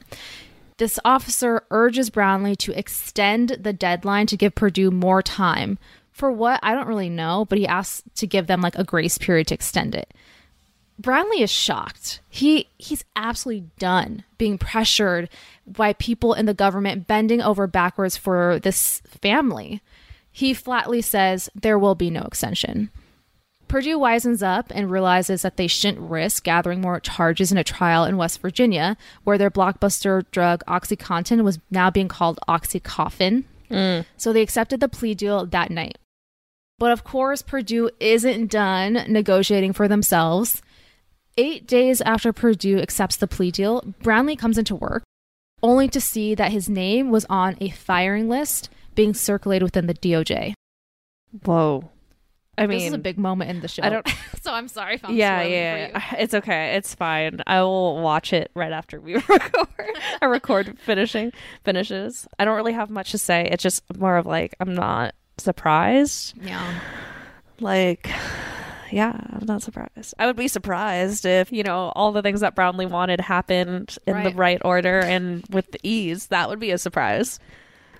[0.79, 5.77] This officer urges Brownlee to extend the deadline to give Purdue more time.
[6.13, 6.61] For what?
[6.63, 9.55] I don't really know, but he asks to give them like a grace period to
[9.55, 10.13] extend it.
[10.97, 12.21] Brownlee is shocked.
[12.29, 15.29] He he's absolutely done being pressured
[15.67, 19.81] by people in the government bending over backwards for this family.
[20.31, 22.89] He flatly says there will be no extension.
[23.69, 28.03] Purdue wisens up and realizes that they shouldn't risk gathering more charges in a trial
[28.03, 33.43] in West Virginia, where their blockbuster drug OxyContin was now being called OxyCoffin.
[33.69, 34.05] Mm.
[34.17, 35.99] So they accepted the plea deal that night.
[36.79, 40.61] But of course, Purdue isn't done negotiating for themselves.
[41.37, 45.03] Eight days after Purdue accepts the plea deal, Brownlee comes into work,
[45.61, 49.93] only to see that his name was on a firing list being circulated within the
[49.93, 50.53] DOJ.
[51.45, 51.91] Whoa.
[52.59, 53.83] I mean, this is a big moment in the show.
[53.83, 54.07] I don't-
[54.41, 55.93] so I'm sorry if I'm yeah, yeah, for you.
[55.93, 56.15] yeah.
[56.19, 56.75] It's okay.
[56.75, 57.41] It's fine.
[57.47, 59.67] I will watch it right after we record.
[60.21, 61.31] I record finishing
[61.63, 62.27] finishes.
[62.37, 63.47] I don't really have much to say.
[63.51, 66.35] It's just more of like I'm not surprised.
[66.41, 66.79] Yeah.
[67.59, 68.09] Like,
[68.91, 70.13] yeah, I'm not surprised.
[70.17, 74.13] I would be surprised if you know all the things that Brownlee wanted happened in
[74.17, 74.35] the Right.
[74.35, 76.27] right order and with the ease.
[76.27, 77.39] That would be a surprise.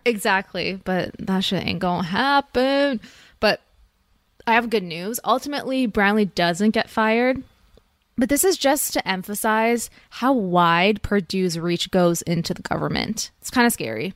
[0.05, 3.01] Exactly, but that shit ain't gonna happen.
[4.49, 5.19] I have good news.
[5.23, 7.43] Ultimately, Brownlee doesn't get fired.
[8.17, 13.31] But this is just to emphasize how wide Purdue's reach goes into the government.
[13.39, 14.13] It's kind of scary.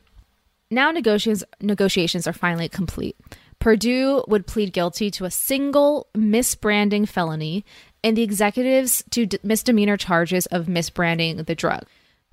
[0.69, 3.15] Now negotiations negotiations are finally complete.
[3.60, 7.63] Purdue would plead guilty to a single misbranding felony
[8.04, 11.86] and the executives to d- misdemeanor charges of misbranding the drug.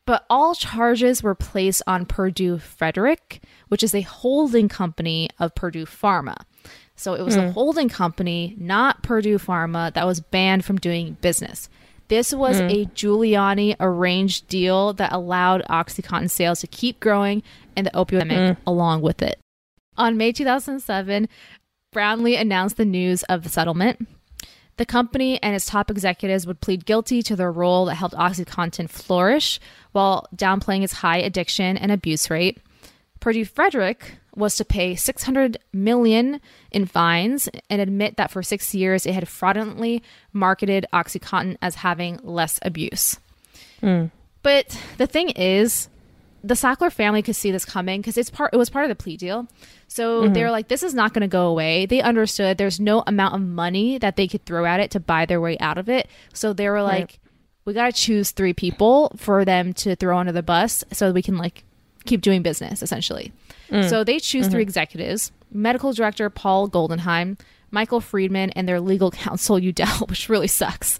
[0.06, 5.86] But all charges were placed on Purdue Frederick, which is a holding company of Purdue
[5.86, 6.34] Pharma.
[7.00, 7.52] So it was the hmm.
[7.52, 11.70] holding company, not Purdue Pharma, that was banned from doing business.
[12.08, 12.66] This was hmm.
[12.66, 17.42] a Giuliani arranged deal that allowed OxyContin sales to keep growing
[17.74, 18.68] and the opioid epidemic hmm.
[18.68, 19.38] along with it.
[19.96, 21.26] On May 2007,
[21.90, 24.06] Brownlee announced the news of the settlement.
[24.76, 28.90] The company and its top executives would plead guilty to their role that helped OxyContin
[28.90, 29.58] flourish
[29.92, 32.58] while downplaying its high addiction and abuse rate.
[33.20, 39.06] Purdue Frederick was to pay 600 million in fines and admit that for 6 years
[39.06, 40.02] it had fraudulently
[40.32, 43.18] marketed OxyContin as having less abuse.
[43.80, 44.06] Hmm.
[44.42, 45.88] But the thing is,
[46.42, 48.54] the Sackler family could see this coming because it's part.
[48.54, 49.46] It was part of the plea deal,
[49.88, 50.32] so mm-hmm.
[50.32, 53.34] they were like, "This is not going to go away." They understood there's no amount
[53.34, 56.08] of money that they could throw at it to buy their way out of it.
[56.32, 57.18] So they were like,
[57.66, 61.22] "We got to choose three people for them to throw under the bus, so we
[61.22, 61.64] can like
[62.04, 63.32] keep doing business." Essentially,
[63.70, 67.38] so they choose three executives: medical director Paul Goldenheim,
[67.70, 70.98] Michael Friedman, and their legal counsel Udell, which really sucks.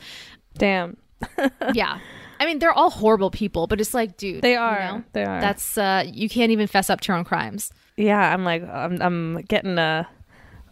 [0.57, 0.97] Damn,
[1.75, 1.99] yeah.
[2.39, 4.79] I mean, they're all horrible people, but it's like, dude, they you are.
[4.79, 5.05] know?
[5.13, 5.41] They are.
[5.41, 7.71] That's uh you can't even fess up to your own crimes.
[7.97, 8.33] yeah.
[8.33, 10.09] I'm like I'm I'm getting a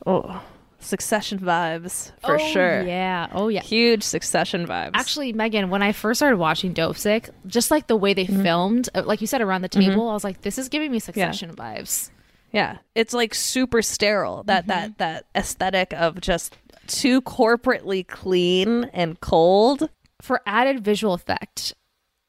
[0.07, 0.43] oh
[0.81, 2.83] succession vibes for oh, sure.
[2.83, 3.29] Yeah.
[3.33, 3.63] Oh yeah.
[3.63, 4.91] Huge succession vibes.
[4.95, 8.43] Actually, Megan, when I first started watching Dopesick, just like the way they Mm-hmm.
[8.43, 10.99] filmed, uh, like you said around the table, I was like, this is giving me
[10.99, 12.11] succession vibes.
[12.53, 14.43] Yeah, it's like super sterile.
[14.45, 14.69] That Mm-hmm.
[14.69, 19.89] that that aesthetic of just too corporately clean and cold.
[20.21, 21.75] For added visual effect,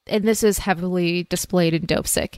[0.06, 2.38] and this is heavily displayed in Dopesick,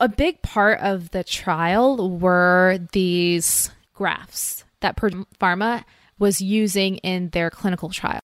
[0.00, 5.84] a big part of the trial were these graphs that Pharma
[6.18, 8.22] was using in their clinical trials.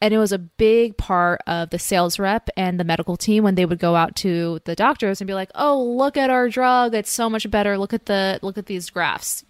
[0.00, 3.54] And it was a big part of the sales rep and the medical team when
[3.54, 6.94] they would go out to the doctors and be like, "Oh, look at our drug.
[6.94, 7.78] It's so much better.
[7.78, 9.44] Look at the look at these graphs."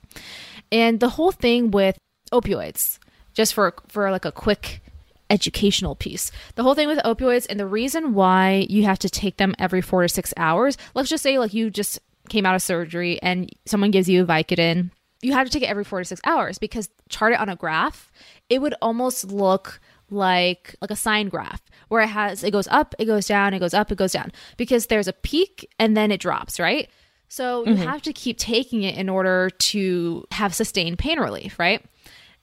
[0.70, 1.98] And the whole thing with
[2.32, 2.98] opioids,
[3.32, 4.82] just for for like a quick
[5.30, 6.30] educational piece.
[6.54, 9.80] The whole thing with opioids and the reason why you have to take them every
[9.80, 10.76] 4 to 6 hours.
[10.94, 14.90] Let's just say like you just came out of surgery and someone gives you Vicodin
[15.22, 17.56] you have to take it every four to six hours because chart it on a
[17.56, 18.10] graph,
[18.48, 22.94] it would almost look like like a sine graph where it has it goes up,
[22.98, 26.12] it goes down, it goes up, it goes down because there's a peak and then
[26.12, 26.88] it drops, right?
[27.28, 27.82] So you mm-hmm.
[27.82, 31.84] have to keep taking it in order to have sustained pain relief, right?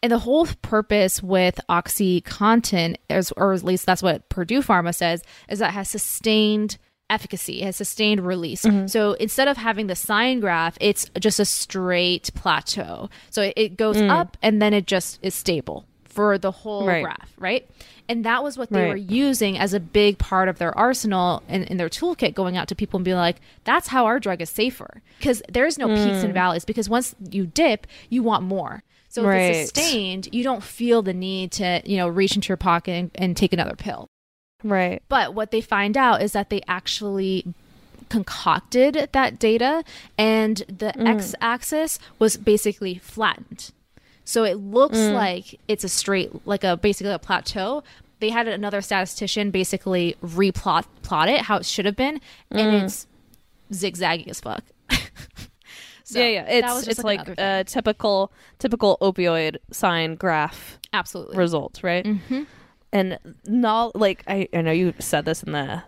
[0.01, 5.23] And the whole purpose with OxyContin, is, or at least that's what Purdue Pharma says,
[5.47, 6.77] is that it has sustained
[7.13, 8.65] efficacy, has sustained release.
[8.87, 13.09] So instead of having the sine graph, it's just a straight plateau.
[13.29, 17.03] So it, it goes up and then it just is stable for the whole Right.
[17.03, 17.67] graph, right?
[18.09, 18.89] And that was what they Right.
[18.89, 22.67] were using as a big part of their arsenal and in their toolkit going out
[22.67, 25.01] to people and being like, that's how our drug is safer.
[25.17, 26.25] Because there's no peaks Hmm.
[26.25, 28.83] and valleys because once you dip, you want more.
[29.09, 32.57] So if it's sustained, you don't feel the need to, you know, reach into your
[32.57, 34.07] pocket and, and take another pill.
[34.63, 35.01] Right.
[35.09, 37.45] But what they find out is that they actually
[38.09, 39.83] concocted that data
[40.17, 41.07] and the mm.
[41.07, 43.71] x axis was basically flattened.
[44.25, 45.13] So it looks mm.
[45.13, 47.83] like it's a straight, like a basically a plateau.
[48.19, 52.21] They had another statistician basically replot plot it how it should have been,
[52.51, 52.83] and mm.
[52.83, 53.05] it's
[53.71, 54.63] zigzaggy as fuck.
[56.03, 56.45] So yeah, yeah.
[56.47, 57.35] It's it's like thing.
[57.37, 62.05] a typical typical opioid sine graph absolutely result, right?
[62.05, 62.43] Mm-hmm.
[62.93, 65.83] And not like I, I know you said this in the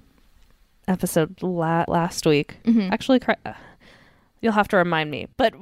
[0.87, 2.57] episode la- last week.
[2.65, 2.91] Mm-hmm.
[2.91, 3.53] Actually, uh,
[4.41, 5.27] you'll have to remind me.
[5.37, 5.53] But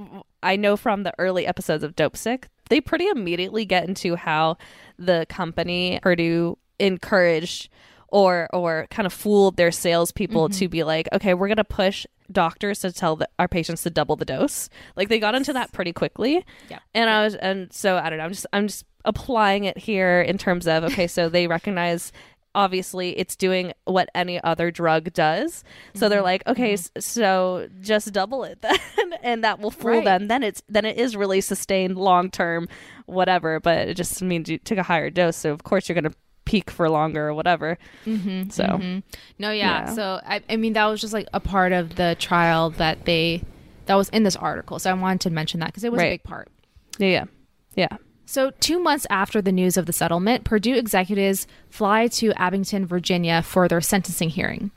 [0.42, 4.58] I know from the early episodes of Dopesick, they pretty immediately get into how
[4.98, 7.70] the company Purdue encouraged
[8.08, 10.60] or or kind of fooled their salespeople Mm-hmm.
[10.60, 14.16] to be like, okay, we're gonna push doctors to tell the, our patients to double
[14.16, 14.70] the dose.
[14.96, 16.46] Like they got into that pretty quickly.
[16.70, 16.80] Yeah.
[16.94, 18.26] And I was and so I don't know.
[18.26, 22.12] I'm just I'm just applying it here in terms of okay, so they recognize
[22.56, 25.64] obviously it's doing what any other drug does.
[25.96, 26.26] So they're mm-hmm.
[26.26, 26.98] like, okay, mm-hmm.
[26.98, 28.78] s- so just double it then
[29.24, 30.06] and that will fool Right.
[30.06, 30.28] them.
[30.28, 32.68] Then it's then it is really sustained long term
[33.06, 36.12] whatever, but it just means you took a higher dose, so of course you're going
[36.12, 37.78] to peak for longer or whatever.
[38.06, 39.00] Mm-hmm, so mm-hmm.
[39.40, 39.86] No, yeah.
[39.86, 39.94] Yeah.
[39.94, 43.44] So I, I mean, that was just like a part of the trial that they
[43.86, 44.80] that was in this article.
[44.80, 46.50] So I wanted to mention that because it was a big part.
[47.00, 47.26] yeah, yeah.
[47.76, 47.98] Yeah.
[48.34, 53.44] So, two months after the news of the settlement, Purdue executives fly to Abingdon, Virginia
[53.44, 54.72] for their sentencing hearing,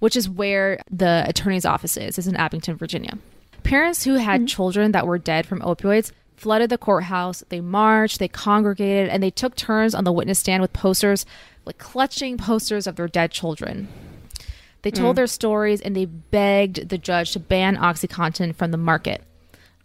[0.00, 3.16] which is where the attorney's office is, is in Abingdon, Virginia.
[3.62, 4.46] Parents who had mm-hmm.
[4.48, 7.42] children that were dead from opioids flooded the courthouse.
[7.48, 11.24] They marched, they congregated, and they took turns on the witness stand with posters,
[11.64, 13.88] like clutching posters of their dead children.
[14.82, 15.16] They told mm.
[15.16, 19.22] their stories and they begged the judge to ban OxyContin from the market.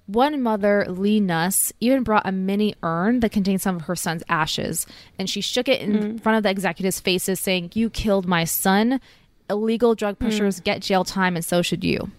[0.08, 4.24] One mother, Lee Nuss, even brought a mini urn that contained some of her son's
[4.30, 4.86] ashes,
[5.18, 6.22] and she shook it in mm.
[6.22, 9.02] front of the executives' faces, saying, You killed my son.
[9.50, 10.26] Illegal drug mm.
[10.26, 12.12] pushers get jail time, and so should you.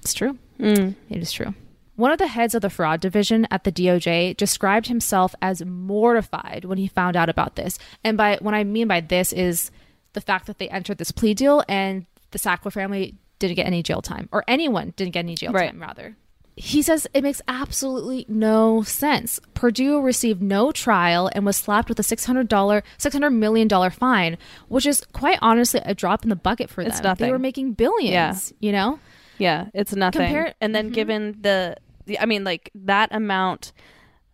[0.00, 0.38] It's true.
[0.58, 0.94] Mm.
[1.10, 1.54] It is true.
[1.96, 6.66] One of the heads of the fraud division at the DOJ described himself as mortified
[6.66, 7.78] when he found out about this.
[8.04, 9.70] And by what I mean by this is
[10.12, 13.82] the fact that they entered this plea deal and the Sackler family didn't get any
[13.82, 15.70] jail time, or anyone didn't get any jail Right.
[15.70, 16.16] time, rather.
[16.58, 19.38] He says it makes absolutely no sense.
[19.52, 24.38] Purdue received no trial and was slapped with a $600, $600 million fine,
[24.68, 26.90] which is quite honestly a drop in the bucket for them.
[26.90, 27.14] It's them.
[27.18, 28.98] They were making billions, you know?
[29.36, 30.28] Yeah, it's nothing.
[30.28, 30.94] Compare- and then mm-hmm.
[30.94, 33.74] given the, the, I mean, like that amount,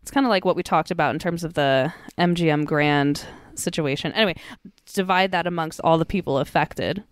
[0.03, 4.13] it's kind of like what we talked about in terms of the MGM Grand situation.
[4.13, 4.37] Anyway,
[4.93, 7.03] divide that amongst all the people affected.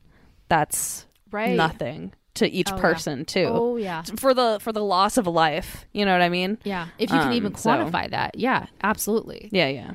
[0.48, 1.56] That's Right.
[1.56, 2.80] nothing to each Oh, yeah.
[2.80, 3.48] person too.
[3.50, 4.02] Oh, yeah.
[4.16, 6.58] For the for the loss of life, you know what I mean?
[6.64, 6.86] Yeah.
[6.98, 8.36] If you can Um, even so- quantify that.
[8.36, 9.48] Yeah, absolutely.
[9.52, 9.94] Yeah, yeah.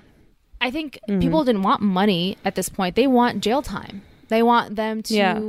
[0.61, 1.19] I think Mm-hmm.
[1.21, 2.95] people didn't want money at this point.
[2.95, 4.01] They want jail time.
[4.29, 5.39] They want them to Yeah.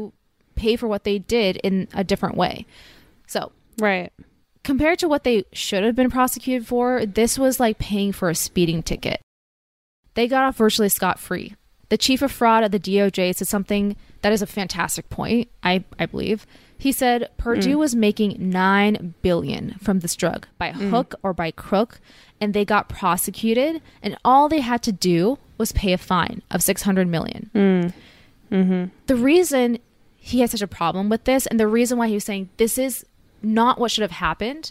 [0.55, 2.67] pay for what they did in a different way.
[3.27, 4.13] So, Right.
[4.65, 8.35] compared to what they should have been prosecuted for, this was like paying for a
[8.35, 9.21] speeding ticket.
[10.15, 11.55] They got off virtually scot free.
[11.89, 15.85] The chief of fraud at the DOJ said something that is a fantastic point, I,
[15.99, 16.47] I believe.
[16.79, 17.81] He said Purdue mm.
[17.81, 20.91] was making 9 billion from this drug by mm.
[20.91, 22.01] hook or by crook
[22.41, 26.63] and they got prosecuted and all they had to do was pay a fine of
[26.63, 27.51] 600 million.
[27.55, 27.93] Mm.
[28.53, 28.85] Mm-hmm.
[29.07, 29.79] The reason
[30.17, 32.79] he had such a problem with this and the reason why he was saying this
[32.79, 33.07] is
[33.43, 34.71] not what should have happened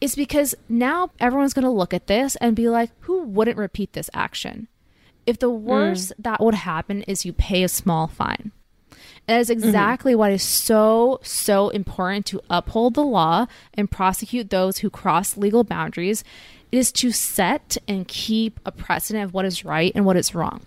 [0.00, 3.92] is because now everyone's going to look at this and be like, who wouldn't repeat
[3.92, 4.68] this action?
[5.26, 8.52] If the worst that would happen is you pay a small fine.
[9.26, 9.64] That is mm-hmm.
[9.64, 15.36] exactly what is so, so important to uphold the law and prosecute those who cross
[15.36, 16.22] legal boundaries.
[16.72, 20.34] It is to set and keep a precedent of what is right and what is
[20.34, 20.62] wrong.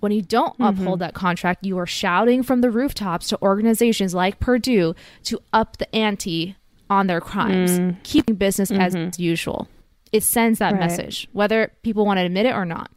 [0.00, 0.64] When you don't mm-hmm.
[0.80, 4.94] uphold that contract, you are shouting from the rooftops to organizations like Purdue
[5.24, 6.56] to up the ante
[6.90, 7.96] on their crimes, mm.
[8.02, 9.20] keeping business as mm-hmm.
[9.20, 9.68] usual.
[10.12, 10.80] it sends that Right.
[10.80, 12.88] message, whether people want to admit it or not.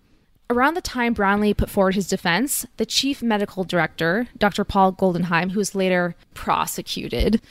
[0.50, 4.64] Around the time Brownlee put forward his defense, the chief medical director, Dr.
[4.64, 7.41] Paul Goldenheim, who was later prosecuted,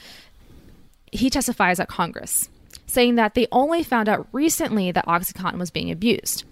[1.11, 2.49] he testifies at Congress,
[2.87, 6.43] saying that they only found out recently that OxyContin was being abused.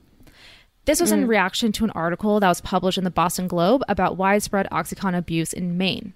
[0.86, 1.28] This was in mm.
[1.28, 5.52] reaction to an article that was published in the Boston Globe about widespread OxyContin abuse
[5.52, 6.14] in Maine.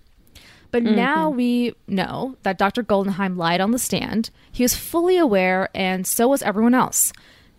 [0.71, 0.95] But mm-hmm.
[0.95, 2.83] now we know that Dr.
[2.83, 4.29] Goldenheim lied on the stand.
[4.51, 7.11] He was fully aware, and so was everyone else.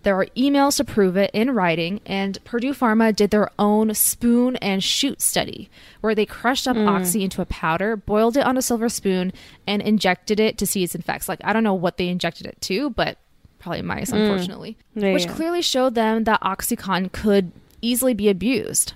[0.03, 4.57] There are emails to prove it in writing, and Purdue Pharma did their own spoon
[4.57, 5.69] and shoot study,
[6.01, 6.89] where they crushed up mm.
[6.89, 9.33] oxy into a powder, boiled it on a silver spoon,
[9.67, 11.29] and injected it to see its effects.
[11.29, 13.19] Like, I don't know what they injected it to, but
[13.59, 14.17] probably mice, mm.
[14.17, 14.79] unfortunately.
[14.95, 15.35] Yeah, which yeah.
[15.35, 18.95] clearly showed them that Oxycontin could easily be abused.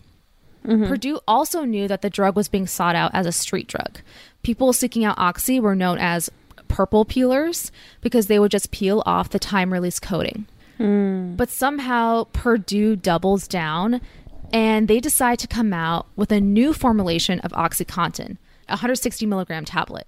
[0.67, 0.87] Mm-hmm.
[0.87, 3.99] Purdue also knew that the drug was being sought out as a street drug.
[4.43, 6.31] People seeking out Oxy were known as
[6.69, 10.47] purple peelers because they would just peel off the time release coating.
[10.79, 11.37] Mm.
[11.37, 14.01] But somehow Purdue doubles down
[14.53, 19.65] and they decide to come out with a new formulation of OxyContin, a 160 milligram
[19.65, 20.07] tablet.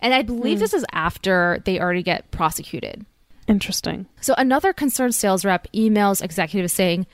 [0.00, 0.60] And I believe hmm.
[0.60, 3.04] this is after they already get prosecuted.
[3.46, 4.06] Interesting.
[4.20, 7.06] So another concerned sales rep emails executives saying,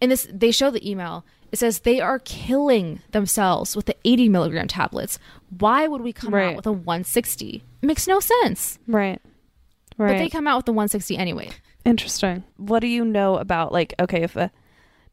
[0.00, 1.24] and this they show the email.
[1.52, 5.18] It says they are killing themselves with the 80 milligram tablets.
[5.58, 6.48] Why would we come Right.
[6.48, 7.62] out with a 160?
[7.82, 8.78] It makes no sense.
[8.86, 9.20] Right.
[9.96, 10.12] Right.
[10.12, 11.50] But they come out with the 160 anyway.
[11.86, 12.44] Interesting.
[12.56, 14.50] What do you know about like okay if a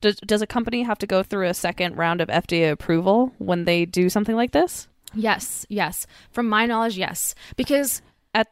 [0.01, 3.65] does does a company have to go through a second round of FDA approval when
[3.65, 4.87] they do something like this?
[5.13, 6.07] Yes, yes.
[6.31, 7.35] From my knowledge, yes.
[7.55, 8.01] Because
[8.33, 8.47] At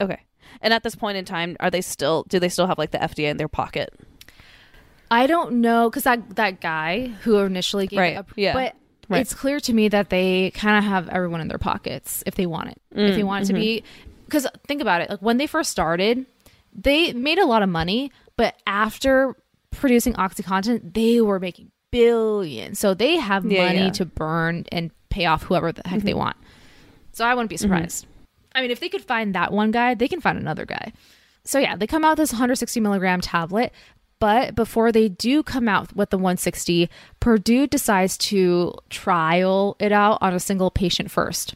[0.00, 0.20] okay.
[0.60, 2.98] And at this point in time, are they still do they still have like the
[2.98, 3.92] FDA in their pocket?
[5.10, 8.74] I don't know because that that guy who initially gave Right, it up, yeah, but
[9.08, 9.20] right.
[9.20, 12.44] it's clear to me that they kind of have everyone in their pockets if they
[12.46, 12.80] want it.
[12.90, 14.10] if Mm, they want it to be, mm-hmm.
[14.24, 16.26] because think about it, like when they first started,
[16.76, 19.34] they made a lot of money, but after
[19.70, 23.84] producing OxyContin, they were making billions, so they have Yeah, money yeah.
[23.86, 23.92] Mm-hmm.
[23.92, 26.36] to burn and pay off whoever the heck they want.
[27.12, 28.06] So I wouldn't be surprised.
[28.54, 30.92] I mean, if they could find that one guy, they can find another guy.
[31.44, 33.72] So yeah, they come out with this 160 milligram tablet,
[34.18, 36.88] but before they do come out with the 160,
[37.20, 41.54] Purdue decides to trial it out on a single patient first.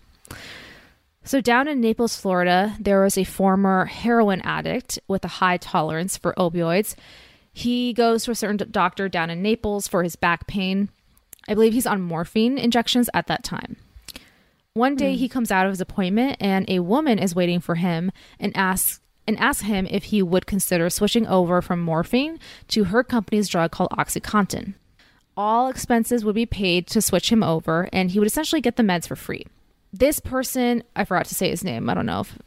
[1.25, 6.17] So down in Naples, Florida, there was a former heroin addict with a high tolerance
[6.17, 6.95] for opioids.
[7.53, 10.89] He goes to a certain doctor down in Naples for his back pain.
[11.49, 13.77] I believe he's on morphine injections at that time.
[14.73, 15.33] One day he hmm.
[15.33, 19.39] comes out of his appointment and a woman is waiting for him and asks and
[19.39, 23.91] asks him if he would consider switching over from morphine to her company's drug called
[23.91, 24.75] OxyContin.
[25.37, 28.83] All expenses would be paid to switch him over and he would essentially get the
[28.83, 29.47] meds for free.
[29.93, 31.89] This person, I forgot to say his name.
[31.89, 32.39] I don't know if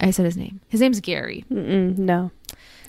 [0.00, 0.60] I said his name.
[0.68, 1.44] His name's Gary.
[1.50, 2.30] Mm-mm, no.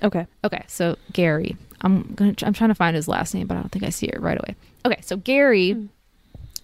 [0.03, 0.25] Okay.
[0.43, 1.57] Okay, so Gary.
[1.81, 2.33] I'm gonna.
[2.43, 4.37] I'm trying to find his last name, but I don't think I see it right
[4.37, 4.55] away.
[4.85, 5.85] Okay, so Gary hmm.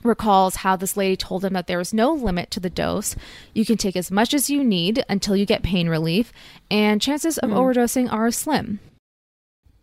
[0.04, 3.16] recalls how this lady told him that there was no limit to the dose.
[3.54, 6.32] You can take as much as you need until you get pain relief,
[6.70, 7.56] and chances of hmm.
[7.56, 8.80] overdosing are slim.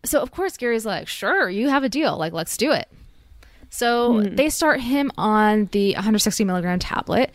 [0.04, 2.16] So of course Gary's like, "Sure, you have a deal.
[2.16, 2.88] Like, let's do it."
[3.70, 7.34] So they start him on the 160 milligram tablet,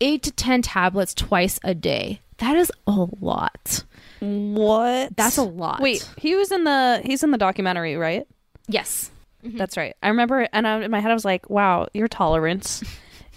[0.00, 2.20] eight to ten tablets twice a day.
[2.38, 3.84] That is a lot.
[4.20, 5.16] What?
[5.16, 5.80] That's a lot.
[5.80, 8.26] Wait, he was in the he's in the documentary, right?
[8.68, 9.10] Yes.
[9.42, 9.96] That's right.
[10.02, 12.84] I remember, and I, in my head, I was like, "Wow, your tolerance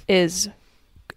[0.09, 0.49] is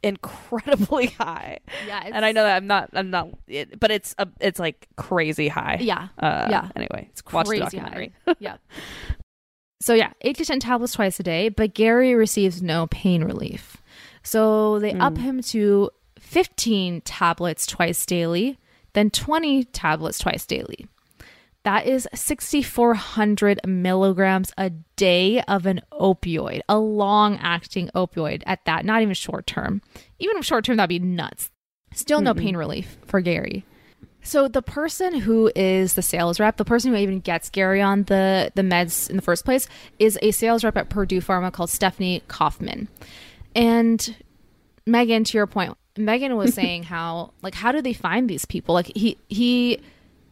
[0.02, 4.28] incredibly high." Yeah, and I know that I'm not, I'm not, it, but it's a,
[4.40, 5.78] it's like crazy high.
[5.80, 6.08] Yeah.
[6.18, 6.68] Uh, Yeah.
[6.76, 8.12] Anyway, It's watch the crazy documentary.
[8.26, 8.34] high.
[8.38, 8.56] yeah.
[9.80, 13.76] So yeah, eight to ten tablets twice a day, but Gary receives no pain relief.
[14.22, 15.22] So they up hmm.
[15.22, 18.58] him to fifteen tablets twice daily,
[18.94, 20.86] then twenty tablets twice daily.
[21.66, 28.84] That is 6,400 milligrams a day of an opioid, a long acting opioid at that,
[28.84, 29.82] not even short term.
[30.20, 31.50] Even short term, that'd be nuts.
[31.92, 33.64] Still no pain relief for Gary.
[34.26, 38.02] So the person who is the sales rep, the person who even gets Gary on
[38.04, 39.68] the the meds in the first place,
[40.00, 42.88] is a sales rep at Purdue Pharma called Stephanie Kaufman.
[43.54, 44.16] And
[44.84, 48.74] Megan, to your point, Megan was saying how like how do they find these people?
[48.74, 49.80] Like he he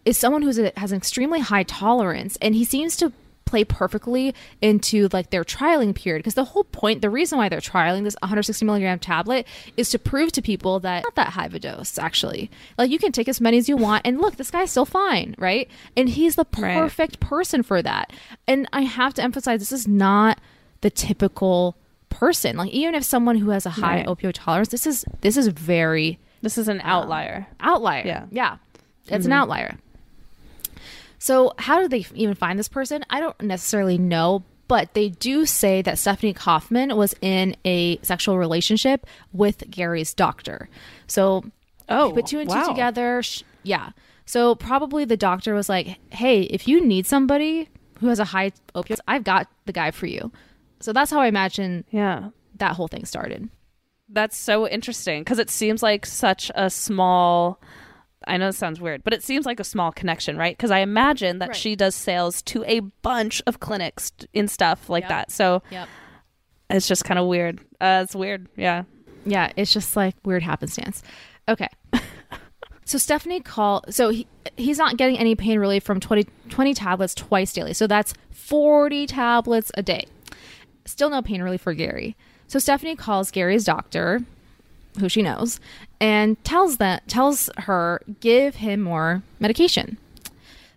[0.05, 3.13] is someone who has an extremely high tolerance, and he seems to
[3.55, 6.19] play perfectly into like their trialing period.
[6.19, 9.47] Because the whole point the reason why they're trialing this 160 milligram tablet
[9.77, 12.51] is to prove to people that not that high of a dose actually.
[12.77, 15.37] Like you can take as many as you want and look this guy's still fine
[15.39, 15.69] right?
[15.97, 16.77] And he's the Right.
[16.79, 18.13] perfect person for that.
[18.49, 20.41] And i have to emphasize this is not
[20.81, 21.77] the typical
[22.11, 22.57] person.
[22.57, 24.07] Like even if someone who has a high Right.
[24.07, 27.47] opioid tolerance this is this is very This is an um, outlier.
[27.61, 28.03] outlier.
[28.05, 28.25] Yeah.
[28.33, 28.57] yeah.
[29.07, 29.33] It's an mm-hmm.
[29.33, 29.79] outlier
[31.25, 33.03] So, how do they even find this person?
[33.09, 38.37] I don't necessarily know, but they do say that Stephanie Kaufman was in a sexual
[38.37, 40.69] relationship with Gary's doctor.
[41.07, 41.45] So,
[41.89, 42.63] Oh, put two and oh, wow.
[42.65, 43.23] two together.
[43.23, 43.93] Sh- yeah.
[44.27, 47.71] So, probably the doctor was like, hey, if you need somebody
[48.01, 50.31] who has a high opioids, I've got the guy for you.
[50.81, 52.29] So, that's how I imagine Yeah.
[52.57, 53.49] that whole thing started.
[54.11, 57.63] That's so interesting because it seems like such a small.
[58.27, 60.57] I know it sounds weird, but it seems like a small connection, right?
[60.57, 61.57] Because I imagine that Right.
[61.57, 65.09] she does sales to a bunch of clinics in stuff like Yep.
[65.11, 65.31] that.
[65.31, 65.89] So Yep.
[66.71, 67.61] it's just kind of weird.
[67.81, 68.49] Uh, it's weird.
[68.57, 68.85] Yeah.
[69.27, 71.03] Yeah, it's just like weird happenstance.
[71.49, 71.69] Okay.
[72.85, 77.15] so Stephanie call so he, he's not getting any pain relief from 20, 20 tablets
[77.15, 77.73] twice daily.
[77.73, 80.07] So that's 40 tablets a day.
[80.85, 82.17] Still no pain relief for Gary.
[82.47, 84.21] So Stephanie calls Gary's doctor,
[85.01, 85.59] who she knows,
[86.05, 89.97] and tells that tells her give him more medication.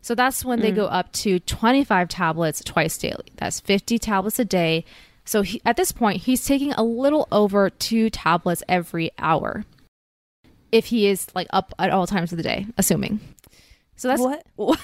[0.02, 0.78] So that's when they mm.
[0.78, 3.26] go up to 25 tablets twice daily.
[3.36, 4.86] That's 50 tablets a day.
[5.26, 9.66] So he, at this point, he's taking a little over two tablets every hour.
[10.72, 13.20] If he is like up at all times of the day, assuming.
[13.98, 14.46] So that's what?
[14.56, 14.80] What,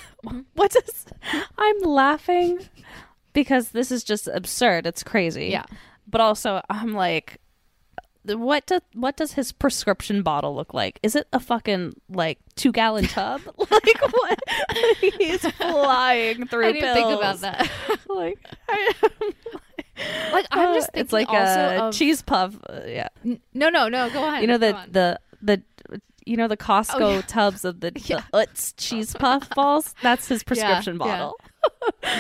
[0.56, 1.06] what does?
[1.58, 2.60] I'm laughing
[3.32, 4.88] because this is just absurd.
[4.88, 5.46] It's crazy.
[5.46, 5.66] Yeah.
[6.06, 7.40] But also, I'm like,
[8.26, 11.00] what does what does his prescription bottle look like?
[11.04, 13.42] Is it a fucking like two gallon tub?
[13.58, 14.40] like what?
[15.18, 17.08] He's flying through I didn't pills.
[17.08, 17.70] think about that.
[18.10, 18.94] like, I,
[20.32, 22.56] like I'm just Uh, thinking it's like also a of, cheese puff.
[22.70, 23.10] Uh, yeah.
[23.54, 24.10] No, no, no.
[24.10, 24.42] Go on.
[24.42, 25.62] You know the the the
[26.26, 27.22] you know the Costco Oh, yeah.
[27.24, 28.22] tubs of the, Yeah.
[28.32, 29.94] the Utz cheese puff balls.
[30.02, 30.98] That's his prescription yeah.
[31.00, 31.38] bottle.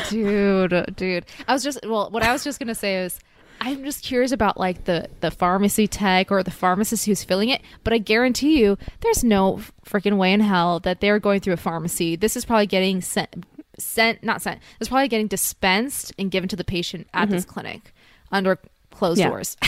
[0.09, 3.19] dude dude i was just well what i was just gonna say is
[3.61, 7.61] i'm just curious about like the the pharmacy tech or the pharmacist who's filling it
[7.83, 11.57] but i guarantee you there's no freaking way in hell that they're going through a
[11.57, 13.45] pharmacy this is probably getting sent
[13.77, 17.53] sent not sent it's probably getting dispensed and given to the patient at this mm-hmm.
[17.53, 17.93] clinic
[18.31, 18.59] under
[18.91, 19.29] closed Yeah.
[19.29, 19.57] doors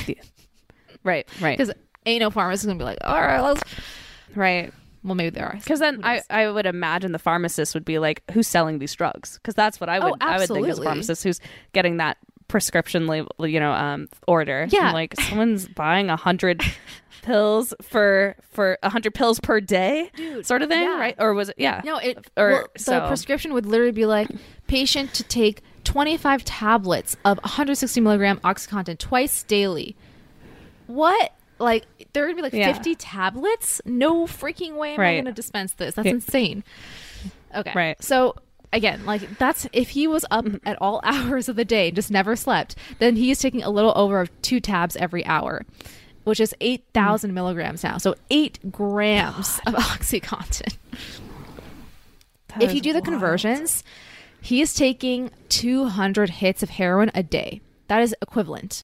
[1.03, 1.71] Right, right, because
[2.07, 3.61] ain't no pharmacist gonna be like all right let's
[4.35, 4.73] right.
[5.03, 6.21] well maybe there are Because then I.
[6.31, 9.87] I would imagine the pharmacist would be like, "Who's selling these drugs?" Because that's what
[9.87, 11.39] I oh, would Oh, I would think as a pharmacist who's
[11.73, 12.17] getting that
[12.55, 14.65] prescription label, you know, um, order.
[14.69, 14.87] Yeah.
[14.87, 16.61] I'm like someone's buying a hundred
[17.21, 20.97] pills for for a hundred pills per day, Dude, sort of thing, yeah.
[20.97, 21.15] right?
[21.19, 21.55] Or was it?
[21.57, 24.29] Yeah, No, it Or well, the so- prescription would literally be like
[24.67, 29.97] patient to take 25 tablets of 160 milligram OxyContin twice daily.
[30.87, 31.33] What?
[31.59, 32.71] Like there would be like Yeah.
[32.71, 33.81] 50 tablets?
[33.85, 35.95] No freaking way am I going to dispense this.
[35.95, 36.11] That's Yeah.
[36.13, 36.63] insane.
[37.53, 37.73] Okay.
[37.75, 38.01] Right.
[38.01, 38.35] So
[38.75, 40.67] again, like that's if he was up Mm-hmm.
[40.67, 43.93] at all hours of the day, just never slept, then he is taking a little
[43.95, 45.65] over of two tabs every hour.
[46.25, 47.35] Which is eight thousand Mm.
[47.35, 50.75] milligrams now, so eight grams of OxyContin
[52.47, 53.05] That if you do the wild.
[53.05, 53.83] conversions,
[54.41, 57.61] he is taking 200 hits of heroin a day.
[57.89, 58.81] That is equivalent.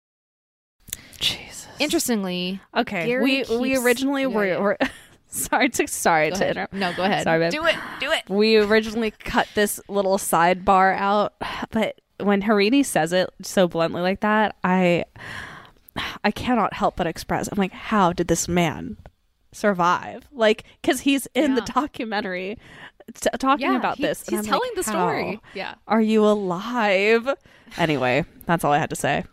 [1.20, 1.68] Jesus.
[1.80, 4.60] Interestingly, Okay, Gary we we originally Yeah, were, yeah.
[4.60, 4.78] were
[5.50, 6.56] sorry to sorry go to ahead.
[6.58, 6.74] interrupt.
[6.74, 7.24] No, go ahead.
[7.24, 7.52] Sorry, babe.
[7.52, 7.76] do it.
[8.00, 8.24] Do it.
[8.30, 11.34] we originally cut this little sidebar out,
[11.72, 15.06] but when Harini says it so bluntly like that, I
[16.24, 17.50] I cannot help but express.
[17.52, 18.98] I'm like, how did this man
[19.52, 20.28] survive?
[20.32, 22.58] Like, because he's in the documentary
[23.20, 24.22] t- talking Yeah, about he- this.
[24.28, 25.42] he's I'm like, telling the story.
[25.54, 25.76] Yeah.
[25.88, 27.28] Are you alive?
[27.78, 29.24] Anyway, that's all I had to say.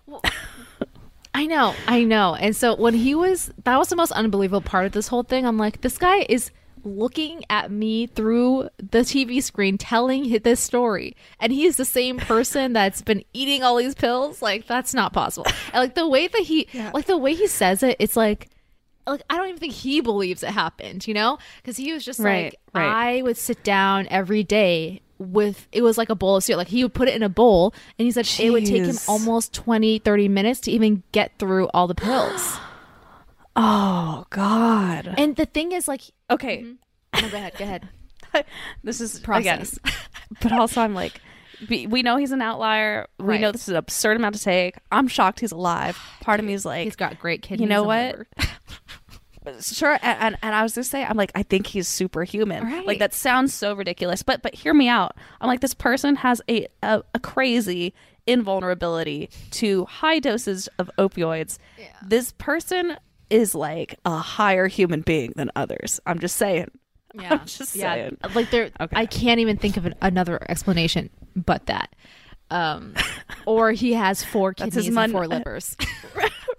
[1.34, 2.34] I know, I know.
[2.34, 5.46] And so when he was, that was the most unbelievable part of this whole thing.
[5.46, 6.50] I'm like, this guy is
[6.84, 11.16] looking at me through the TV screen telling this story.
[11.40, 14.42] And he is the same person that's been eating all these pills.
[14.42, 15.46] Like, that's not possible.
[15.72, 18.48] And, like, the way that he, like, the way he says it, it's like,
[19.06, 21.38] like I don't even think he believes it happened, you know?
[21.56, 23.18] Because he was just Right, like, right.
[23.18, 26.58] I would sit down every day with it was like a bowl of cereal.
[26.58, 28.96] Like he would put it in a bowl and he said it would take him
[29.08, 32.58] almost 20, 30 minutes to even get through all the pills.
[33.60, 35.12] Oh God.
[35.18, 37.22] and the thing is like Okay, mm-hmm.
[37.24, 37.88] no, go ahead, go ahead.
[38.84, 39.78] this is Process.
[40.40, 41.20] But also, I'm like,
[41.68, 43.06] we, we know he's an outlier.
[43.18, 44.76] We know this is an absurd amount to take.
[44.92, 45.98] I'm shocked he's alive.
[46.20, 47.62] Part of me is like, He's got great kidneys.
[47.62, 48.26] You know what?
[49.60, 49.98] sure.
[50.02, 52.64] And, and and I was gonna say, I'm like, I think he's superhuman.
[52.64, 52.86] Right.
[52.86, 55.16] Like that sounds so ridiculous, but but hear me out.
[55.40, 57.94] I'm like, this person has a a, a crazy
[58.26, 61.58] invulnerability to high doses of opioids.
[62.06, 62.96] This person
[63.30, 66.00] is like a higher human being than others.
[66.06, 66.70] I'm just saying.
[67.14, 67.94] Yeah, I'm just yeah.
[67.94, 68.18] saying.
[68.34, 68.94] Like there, Okay.
[68.94, 71.96] I can't even think of an, another explanation but that.
[72.50, 72.94] Um,
[73.46, 75.74] or he has four kidneys his and mon- four livers.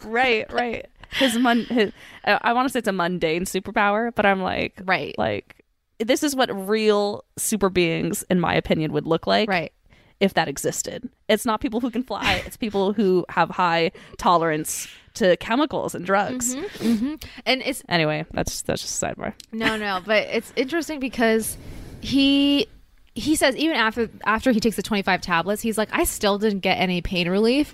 [0.03, 0.87] right, right.
[1.11, 1.91] His mon, his,
[2.23, 5.15] I want to say it's a mundane superpower, but I'm like, Right.
[5.17, 5.63] like,
[5.99, 9.49] this is what real super beings, in my opinion, would look like.
[9.49, 9.73] Right.
[10.19, 12.43] If that existed, it's not people who can fly.
[12.45, 16.55] it's people who have high tolerance to chemicals and drugs.
[16.55, 17.15] Mm-hmm.
[17.45, 19.33] And it's Anyway, that's that's just a sidebar.
[19.53, 21.57] no, no, but it's interesting because
[22.01, 22.67] he
[23.15, 26.59] he says even after after he takes the 25 tablets, he's like I still didn't
[26.59, 27.73] get any pain relief.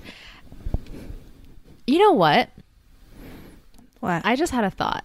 [1.88, 2.49] You know what?
[4.06, 4.24] What?
[4.24, 5.03] I just had a thought.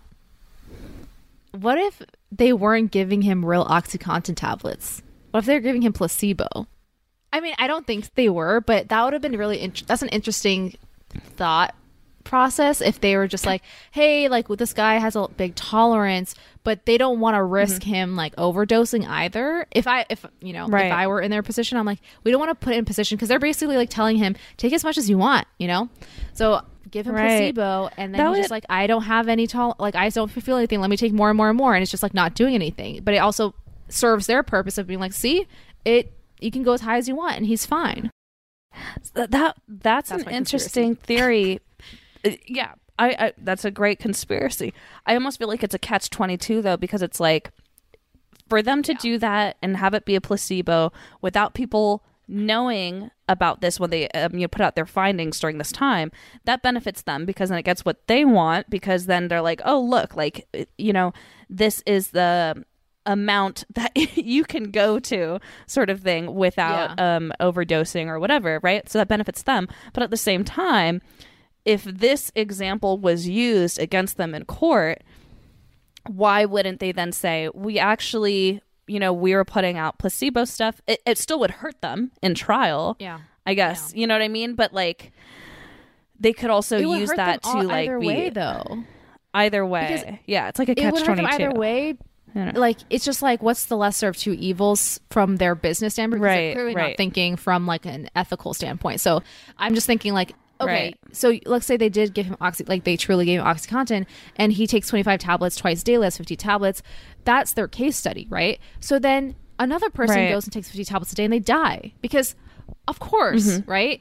[1.53, 5.01] What if they weren't giving him real OxyContin tablets?
[5.31, 6.67] What if they're giving him placebo?
[7.33, 10.03] I mean, I don't think they were, but that would have been really int- that's
[10.03, 10.77] an interesting
[11.37, 11.75] thought
[12.25, 16.35] process if they were just like, "Hey, like well, this guy has a big tolerance,
[16.63, 17.55] but they don't want to mm-hmm.
[17.55, 20.87] risk him like overdosing either." If I if you know, Right.
[20.87, 22.85] if I were in their position, I'm like, "We don't want to put it in
[22.85, 25.89] position because they're basically like telling him, "Take as much as you want," you know?
[26.35, 27.39] So, give him Right.
[27.55, 30.29] placebo and then That he's just like, "I don't have any tol like I don't
[30.29, 30.81] feel anything.
[30.81, 33.01] Let me take more and more and more." And it's just like not doing anything.
[33.03, 33.55] But it also
[33.89, 35.47] serves their purpose of being like, "See,
[35.85, 38.11] it you can go as high as you want and he's fine."
[39.15, 41.61] Th- that that's, That's an interesting theory.
[42.23, 44.75] Uh, yeah, I, I that's a great conspiracy.
[45.07, 47.51] I almost feel like it's a catch twenty two though because it's like
[48.51, 53.61] for them to do that and have it be a placebo without people knowing about
[53.61, 56.13] this when they um, you know, put out their findings during this time
[56.45, 59.81] that benefits them because then it gets what they want because then they're like oh
[59.81, 61.13] look like uh, you know
[61.49, 62.65] this is the
[63.05, 68.89] amount that you can go to sort of thing without um overdosing or whatever right?
[68.89, 69.69] So that benefits them.
[69.93, 71.03] But at the same time
[71.65, 75.03] if this example was used against them in court
[76.07, 80.81] why wouldn't they then say we actually you know we were putting out placebo stuff
[80.87, 83.21] it, it still would hurt them in trial Yeah.
[83.47, 85.13] i guess you know what i mean but like
[86.19, 88.85] they could also use that to like either be way though.
[89.33, 91.97] either way Because yeah it's like a catch them 22 either way.
[92.33, 96.23] Like it's just like what's the lesser of two evils from their business standpoint?
[96.23, 96.89] Because Right, clearly right.
[96.91, 99.01] not thinking from like an ethical standpoint.
[99.01, 99.23] So
[99.59, 100.99] I'm just thinking like, okay, Right.
[101.13, 104.07] so let's say they did give him oxy, like they truly gave him OxyContin,
[104.37, 106.07] and he takes 25 tablets twice daily.
[106.07, 106.83] That's 50 tablets.
[107.25, 108.59] That's their case study, right?
[108.81, 110.31] So then another person Right.
[110.31, 112.35] goes and takes 50 tablets a day and they die because,
[112.89, 113.71] of course, Mm-hmm.
[113.71, 114.01] right?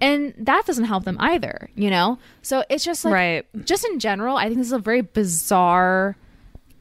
[0.00, 2.18] And that doesn't help them either, you know.
[2.42, 3.64] So it's just like Right.
[3.66, 6.16] just in general, I think this is a very bizarre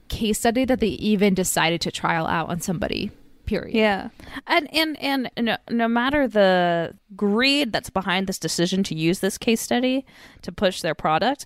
[0.08, 3.12] case study that they even decided to trial out on somebody.
[3.48, 3.76] Period.
[3.76, 4.10] Yeah,
[4.46, 9.38] and and and no, no matter the greed that's behind this decision to use this
[9.40, 10.06] case study
[10.44, 11.46] to push their product,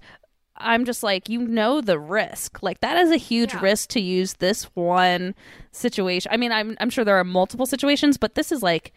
[0.58, 2.62] I'm just like, you know, the risk.
[2.62, 3.62] Like that is a huge Yeah.
[3.62, 5.34] risk to use this one
[5.72, 6.32] situation.
[6.34, 8.92] I mean, I'm I'm sure there are multiple situations, but this is like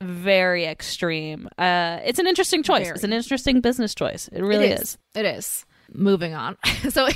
[0.00, 1.48] very extreme.
[1.58, 2.90] Uh, it's an interesting choice.
[2.90, 4.28] It's an interesting business choice.
[4.32, 4.98] It really it is.
[5.14, 5.66] It is.
[5.92, 6.56] Moving on.
[6.90, 7.08] so,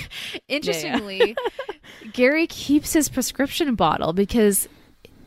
[0.49, 1.37] interestingly,
[2.13, 4.69] Gary keeps his prescription bottle because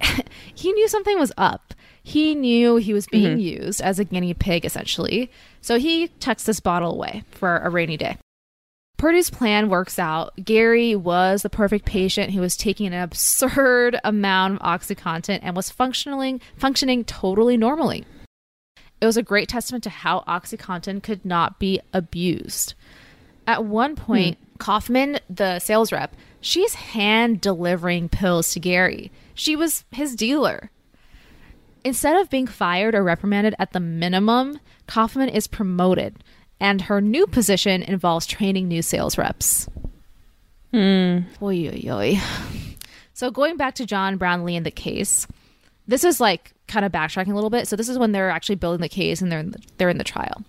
[0.54, 1.74] he knew something was up.
[2.04, 3.64] He knew he was being mm-hmm.
[3.64, 5.32] used as a guinea pig, essentially.
[5.62, 8.18] So he tucks this bottle away for a rainy day.
[8.98, 10.34] Purdue's plan works out.
[10.44, 15.70] Gary was the perfect patient who was taking an absurd amount of OxyContin and was
[15.70, 18.06] functioning functioning totally normally.
[19.02, 22.76] It was a great testament to how OxyContin could not be abused.
[23.46, 24.56] At one point, hmm.
[24.58, 29.12] Kaufman, the sales rep, she's hand delivering pills to Gary.
[29.34, 30.72] She was his dealer.
[31.84, 36.24] Instead of being fired or reprimanded at the minimum, Kaufman is promoted,
[36.60, 39.68] and her new position involves training new sales reps.
[40.72, 41.20] Hmm.
[41.42, 42.22] Oy, oy, oy.
[43.14, 45.28] So going back to John Brownlee and the case,
[45.88, 47.68] this is like kind of backtracking a little bit.
[47.68, 49.98] So this is when they're actually building the case and they're in the, they're in
[49.98, 50.44] the trial.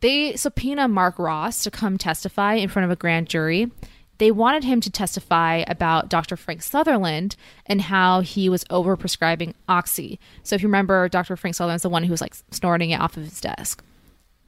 [0.00, 3.70] They subpoena Mark Ross to come testify in front of a grand jury.
[4.18, 6.36] They wanted him to testify about Dr.
[6.36, 7.36] Frank Sutherland
[7.66, 10.20] and how he was overprescribing oxy.
[10.42, 11.36] So if you remember, Dr.
[11.36, 13.82] Frank Sutherland's the one who was like snorting it off of his desk.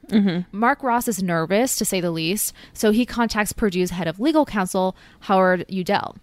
[0.09, 0.57] Mm-hmm.
[0.57, 4.45] Mark Ross is nervous, to say the least, so he contacts Purdue's head of legal
[4.47, 6.17] counsel, Howard Udell.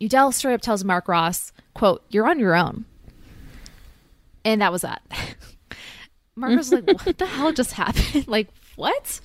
[0.00, 2.84] Udell straight up tells Mark Ross, quote, you're on your own.
[4.44, 5.02] And that was that.
[6.36, 8.26] Mark was like, what the hell just happened?
[8.26, 9.20] like, what?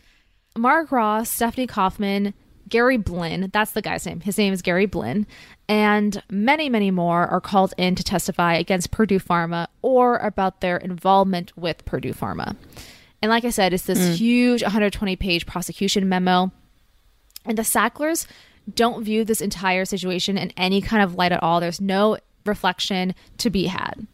[0.56, 2.34] Mark Ross, Stephanie Kaufman,
[2.68, 4.22] Gary Blinn, that's the guy's name.
[4.22, 5.26] His name is Gary Blinn,
[5.70, 10.78] and many, many more are called in to testify against Purdue Pharma or about their
[10.78, 12.56] involvement with Purdue Pharma.
[13.22, 14.16] And like I said, it's this mm.
[14.16, 16.52] huge 120 page prosecution memo.
[17.46, 18.28] And the Sacklers
[18.74, 21.60] don't view this entire situation in any kind of light at all.
[21.60, 24.06] There's no reflection to be had.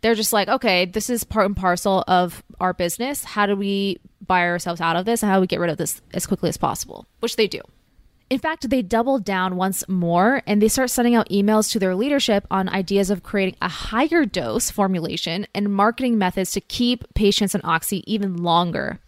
[0.00, 3.22] They're just like, okay, this is part and parcel of our business.
[3.22, 5.76] How do we buy ourselves out of this and how do we get rid of
[5.76, 7.06] this as quickly as possible?
[7.20, 7.60] Which they do.
[8.30, 11.96] In fact, they double down once more and they start sending out emails to their
[11.96, 17.56] leadership on ideas of creating a higher dose formulation and marketing methods to keep patients
[17.56, 19.00] on Oxy even longer.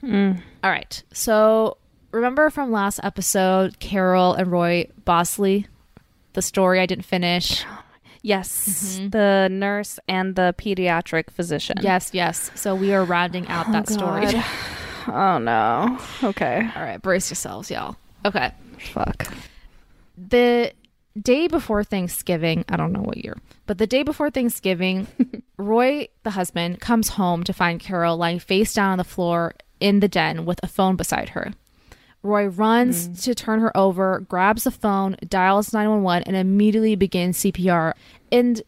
[0.00, 0.34] Hmm.
[0.62, 1.02] All right.
[1.12, 1.78] So,
[2.12, 5.66] remember from last episode, Carol and Roy Bosley,
[6.34, 7.64] the story I didn't finish?
[8.24, 9.08] Yes, mm-hmm.
[9.08, 11.78] the nurse and the pediatric physician.
[11.82, 12.52] Yes, yes.
[12.54, 14.26] So, we are rounding out oh, that story.
[15.08, 15.98] Oh no.
[16.22, 16.70] Okay.
[16.76, 17.96] All right, brace yourselves, y'all.
[18.24, 18.52] Okay.
[18.92, 19.32] Fuck.
[20.16, 20.72] the
[21.20, 25.06] day before Thanksgiving, I don't know what year, but the day before Thanksgiving,
[25.56, 30.00] Roy, the husband, comes home to find Carol lying face down on the floor in
[30.00, 31.52] the den with a phone beside her.
[32.22, 33.22] Roy runs mm.
[33.24, 37.94] to turn her over, grabs the phone, dials 911, and immediately begins CPR.
[38.30, 38.62] And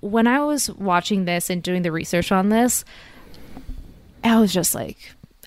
[0.00, 2.84] when I was watching this and doing the research on this,
[4.24, 4.96] I was just like,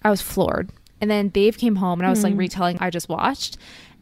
[0.01, 0.69] I was floored.
[1.01, 2.39] And then Dave came home and I was like mm-hmm.
[2.39, 3.57] retelling I just watched.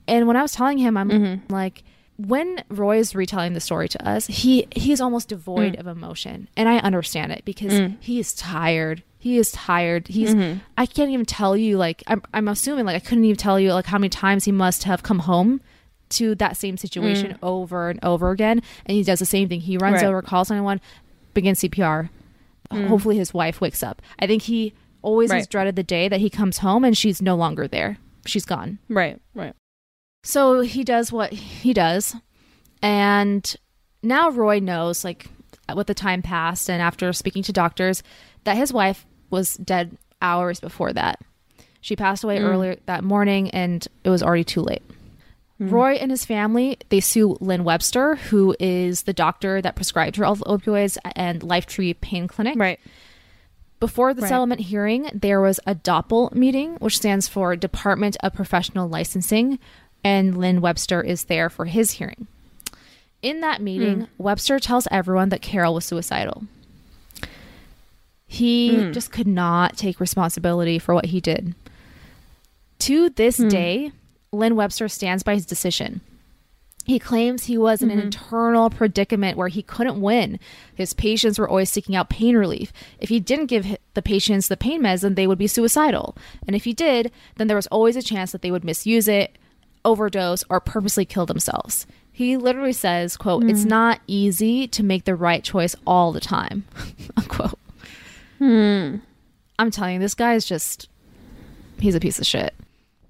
[0.08, 1.54] And when I was telling him, I'm mm-hmm.
[1.54, 1.84] like,
[2.18, 5.80] when Roy is retelling the story to us, he he's almost devoid mm.
[5.80, 7.96] of emotion, and I understand it because mm.
[8.02, 9.04] he is tired.
[9.20, 10.10] He is tired.
[10.10, 10.60] He's mm-hmm.
[10.78, 13.74] I can't even tell you like I'm I'm assuming like I couldn't even tell you
[13.74, 15.62] like how many times he must have come home
[16.10, 17.38] to that same situation mm.
[17.42, 19.62] over and over again, and he does the same thing.
[19.62, 20.06] He runs Right.
[20.06, 20.82] over, calls 911,
[21.34, 22.10] begins CPR.
[22.72, 24.00] Hopefully his wife wakes up.
[24.20, 27.36] I think he always has dreaded the day that he comes home and she's no
[27.36, 27.98] longer there.
[28.26, 28.80] She's gone.
[28.90, 29.20] Right.
[29.34, 29.54] Right.
[30.24, 32.16] So he does what he does.
[32.82, 33.56] And
[34.04, 35.28] now Roy knows, like,
[35.76, 38.04] with the time passed and after speaking to doctors,
[38.44, 41.20] that his wife was dead hours before that.
[41.82, 42.44] She passed away mm.
[42.44, 44.84] earlier that morning and it was already too late.
[45.62, 45.72] Mm.
[45.72, 50.26] Roy and his family, they sue Lynn Webster, who is the doctor that prescribed her
[50.26, 52.58] all the opioids and Lifetree Pain Clinic.
[52.58, 52.80] Right.
[53.80, 54.30] Before the Right.
[54.30, 59.58] settlement hearing, there was a DOPL meeting, which stands for Department of Professional Licensing,
[60.04, 62.28] and Lynn Webster is there for his hearing.
[63.22, 63.64] In that hmm.
[63.64, 66.44] meeting, Webster tells everyone that Carol was suicidal.
[68.28, 68.92] He hmm.
[68.92, 71.56] just could not take responsibility for what he did.
[72.80, 73.48] To this hmm.
[73.48, 73.92] day,
[74.32, 76.02] Lynn Webster stands by his decision.
[76.86, 78.06] He claims he was in an mm-hmm.
[78.06, 80.40] internal predicament where he couldn't win.
[80.74, 82.74] His patients were always seeking out pain relief.
[83.00, 86.18] If he didn't give the patients the pain meds, then they would be suicidal.
[86.48, 89.38] And if he did, then there was always a chance that they would misuse it,
[89.86, 91.86] overdose, or purposely kill themselves.
[92.12, 93.70] He literally says, quote, it's mm.
[93.70, 96.66] not easy to make the right choice all the time,
[97.18, 97.60] unquote.
[98.40, 98.98] Hmm.
[99.58, 100.90] I'm telling you, this guy is just,
[101.80, 102.54] he's a piece of shit.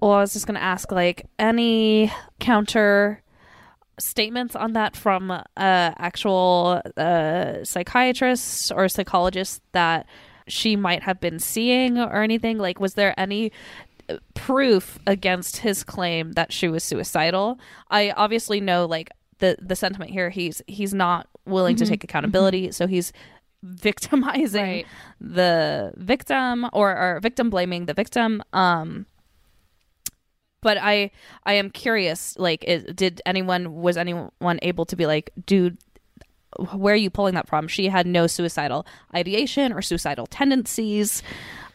[0.00, 3.22] Well, I was just going to ask, like, any counter
[4.00, 10.06] statements on that from uh, actual uh, psychiatrists or psychologists that
[10.48, 12.58] she might have been seeing or anything?
[12.58, 13.52] Like, was there any
[14.08, 17.58] uh, proof against his claim that she was suicidal?
[17.90, 20.28] I obviously know, like, the the sentiment here.
[20.30, 23.12] He's he's not willing to take accountability, so he's
[23.62, 24.86] victimizing Right.
[25.20, 28.42] the victim or, or victim blaming the victim.
[28.52, 29.06] Um,
[30.62, 31.10] but I
[31.44, 32.36] I am curious.
[32.38, 35.78] Like, is, did anyone was anyone able to be like, dude?
[36.74, 37.68] Where are you pulling that from?
[37.68, 38.84] She had no suicidal
[39.14, 41.22] ideation or suicidal tendencies.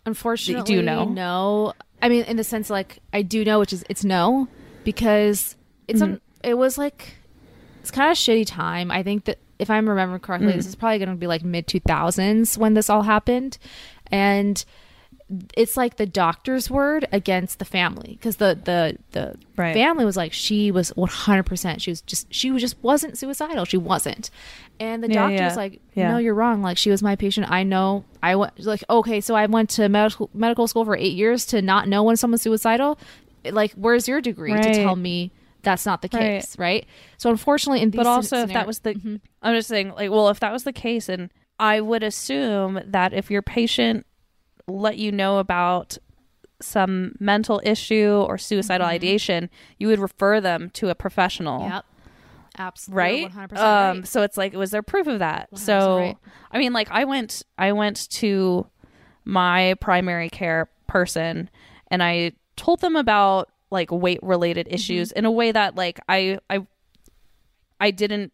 [0.06, 1.06] Unfortunately, you know?
[1.06, 4.48] No, I mean, in the sense like I do know, which is it's no,
[4.84, 5.56] because
[5.88, 6.14] it's Mm-hmm.
[6.14, 7.16] un- it was like
[7.82, 8.92] it's kind of a shitty time.
[8.92, 10.56] I think that if I'm remembering correctly, Mm.
[10.58, 13.58] this is probably going to be like mid 2000s when this all happened,
[14.12, 14.64] and
[15.56, 19.74] it's like the doctor's word against the family because the the the Right.
[19.74, 23.78] family was like she was 100% she was just she was just wasn't suicidal she
[23.78, 24.30] wasn't
[24.80, 25.56] and the Yeah, doctor's yeah.
[25.56, 26.12] like Yeah.
[26.12, 29.34] no you're wrong like she was my patient i know i went like okay so
[29.34, 33.00] i went to medical medical school for eight years to not know when someone's suicidal
[33.52, 35.32] like where's your degree to tell me
[35.64, 36.86] that's not the case right,
[37.18, 39.20] so unfortunately in these but also, scen- if that was the, Mhm.
[39.42, 43.14] I'm just saying, like, well, if that was the case, and I would assume that
[43.14, 44.06] if your patient
[44.68, 45.98] let you know about
[46.62, 51.68] some mental issue or suicidal ideation, you would refer them to a professional.
[51.68, 51.86] yep
[52.58, 54.08] absolutely right 100% um right.
[54.08, 56.18] so it's like was there proof of that so right.
[56.52, 58.66] i mean like i went i went to
[59.26, 61.50] my primary care person
[61.92, 64.76] and i told them about like weight related Mm-hmm.
[64.76, 66.66] issues in a way that like i i
[67.82, 68.32] i didn't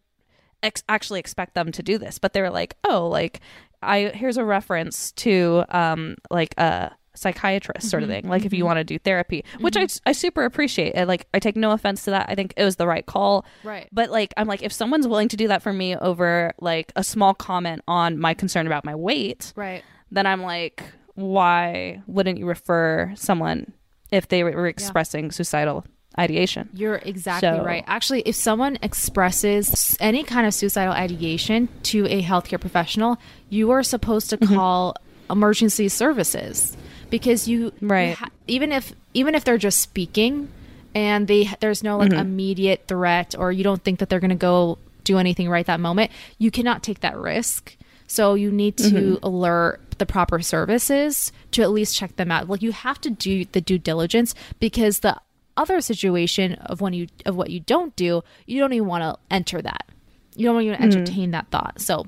[0.62, 3.40] ex- actually expect them to do this but they were like oh like
[3.82, 8.22] i here's a reference to um like a psychiatrist sort of Mm-hmm.
[8.22, 11.26] thing like if you want to do therapy which I, I super appreciate and like
[11.34, 13.44] i take no offense to that i think it was the right call.
[13.62, 13.86] Right.
[13.92, 17.04] But like I'm like if someone's willing to do that for me over like a
[17.04, 19.82] small comment on my concern about my weight, right.
[20.10, 20.82] then I'm like
[21.14, 23.72] why wouldn't you refer someone
[24.10, 25.84] if they were expressing suicidal
[26.18, 26.68] ideation.
[26.74, 27.84] You're exactly So- right.
[27.86, 33.18] Actually, if someone expresses any kind of suicidal ideation to a healthcare professional,
[33.50, 34.54] you are supposed to Mm-hmm.
[34.54, 34.96] call
[35.30, 36.76] emergency services
[37.10, 38.14] because you, you Right.
[38.14, 40.48] ha- even if even if they're just speaking
[40.94, 42.20] and they there's no like Mm-hmm.
[42.20, 45.80] immediate threat or you don't think that they're going to go do anything right that
[45.80, 47.76] moment, you cannot take that risk.
[48.06, 49.24] So you need to Mm-hmm.
[49.24, 52.48] alert the proper services to at least check them out.
[52.48, 55.16] Like you have to do the due diligence because the
[55.56, 59.34] other situation of when you of what you don't do, you don't even want to
[59.34, 59.88] enter that.
[60.34, 61.80] You don't want to even entertain that thought.
[61.80, 62.06] So,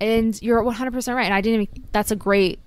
[0.00, 1.24] and you're 100% right.
[1.24, 2.58] And I didn't even, that's a great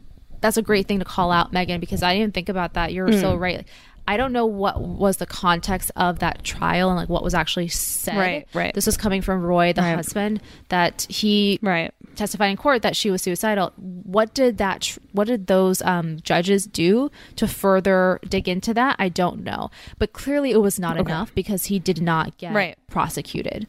[0.42, 2.94] that's a great thing to call out Megan because I didn't think about that.
[2.94, 3.42] You're so hmm.
[3.42, 3.58] right.
[3.58, 3.68] Like,
[4.08, 7.70] I don't know what was the context of that trial and like what was actually
[7.70, 8.18] said.
[8.18, 8.74] Right, right.
[8.74, 9.96] This was coming from Roy, the Right.
[9.96, 11.92] husband, that he Right.
[12.16, 13.72] Testified in court that she was suicidal.
[13.78, 14.82] What did that?
[14.82, 18.96] Tr- what did those um, judges do to further dig into that?
[19.00, 22.78] I don't know, but clearly it was not enough because he did not get Right.
[22.88, 23.68] prosecuted.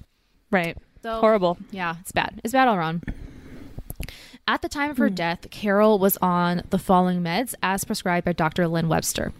[0.50, 0.76] Right.
[1.02, 1.58] So- Horrible.
[1.70, 2.40] Yeah, it's bad.
[2.44, 3.04] It's bad all around.
[4.48, 8.32] At the time of her death, Carol was on the following meds as prescribed by
[8.32, 8.68] Dr.
[8.68, 9.32] Lynn Webster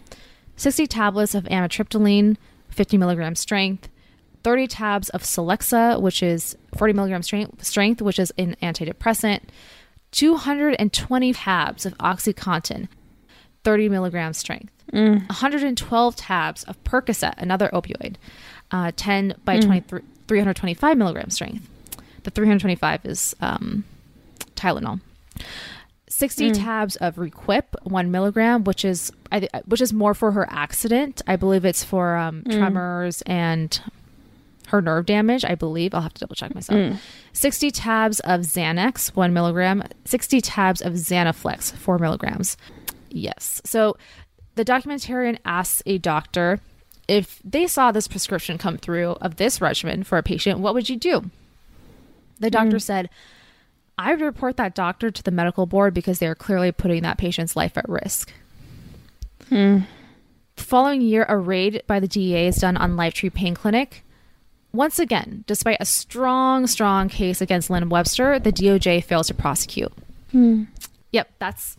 [0.57, 2.37] 60 tablets of amitriptyline,
[2.71, 3.89] 50 milligram strength,
[4.47, 9.41] 30 tabs of Celexa, which is 40 milligram strength, strength which is an antidepressant,
[10.13, 12.89] 220 tabs of Oxycontin,
[13.65, 14.73] 30 milligram strength,
[15.27, 18.15] 112 tabs of Percocet, another opioid,
[18.71, 21.69] uh, 10 by 23 325 milligram strength.
[22.23, 23.85] The 325 is um,
[24.55, 25.01] Tylenol.
[26.09, 30.47] 60 tabs of Requip, one milligram, which is I, thi- which is more for her
[30.51, 31.21] accident.
[31.27, 33.79] I believe it's for um, tremors and
[34.67, 35.45] her nerve damage.
[35.45, 36.79] I believe I'll have to double check myself.
[36.79, 36.99] Mm.
[37.33, 39.85] 60 tabs of Xanax, one milligram.
[40.05, 42.57] 60 tabs of Zanaflex, four milligrams.
[43.11, 43.61] Yes.
[43.65, 43.97] So
[44.55, 46.61] the documentarian asks a doctor
[47.09, 50.89] if they saw this prescription come through of this regimen for a patient, what would
[50.89, 51.31] you do?
[52.41, 52.83] The doctor mm.
[52.83, 53.09] said,
[53.99, 57.17] I would report that doctor to the medical board because they are clearly putting that
[57.17, 58.33] patient's life at risk.
[59.51, 59.87] Mm.
[60.57, 64.03] The following year, a raid by the DEA is done on Lifetree Pain Clinic.
[64.77, 69.93] Once again, despite a strong, strong case against Lynn Webster, the DOJ fails to prosecute.
[70.33, 70.65] Hmm.
[71.13, 71.79] Yep, that's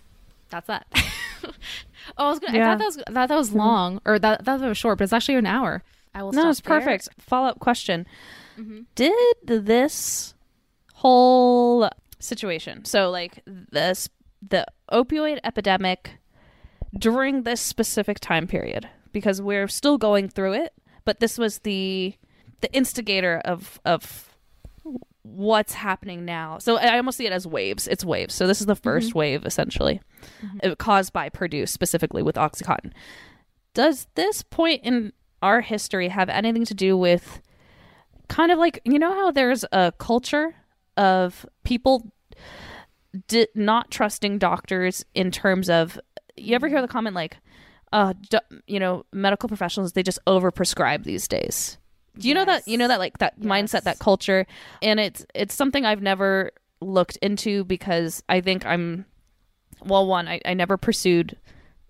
[0.50, 0.88] that's that.
[1.44, 1.52] oh,
[2.18, 4.60] I was gonna, I thought that was I thought that was long or that that
[4.62, 5.84] was short, but it's actually an hour.
[6.16, 6.32] I will.
[6.32, 6.80] No, it's there.
[6.80, 7.10] perfect.
[7.20, 8.08] Follow up question.
[8.58, 8.82] Mm-hmm.
[8.96, 10.34] Did this
[10.96, 11.90] whole
[12.20, 14.10] situation, so like this,
[14.42, 16.18] the opioid epidemic
[16.98, 20.74] during this specific time period, because we're still going through it,
[21.06, 22.16] but this was the
[22.62, 24.36] the instigator of of
[25.24, 26.58] what's happening now.
[26.58, 27.88] So I almost see it as waves.
[27.88, 28.34] It's waves.
[28.34, 30.02] So this is the 1st wave essentially,
[30.64, 32.94] uh, caused by Purdue specifically with OxyContin.
[33.74, 37.42] Does this point in our history have anything to do with
[38.30, 40.56] kind of like you know how there's a culture
[40.98, 42.12] of people
[43.28, 46.00] di- not trusting doctors in terms of
[46.36, 47.38] you ever hear the comment like
[47.94, 51.78] uh do, you know medical professionals they just overprescribe these days
[52.20, 54.46] do you know that you know that like that mindset that culture?
[54.82, 56.52] And it's it's something i've never
[56.82, 59.06] looked into because i think i'm
[59.86, 61.38] well one i, I never pursued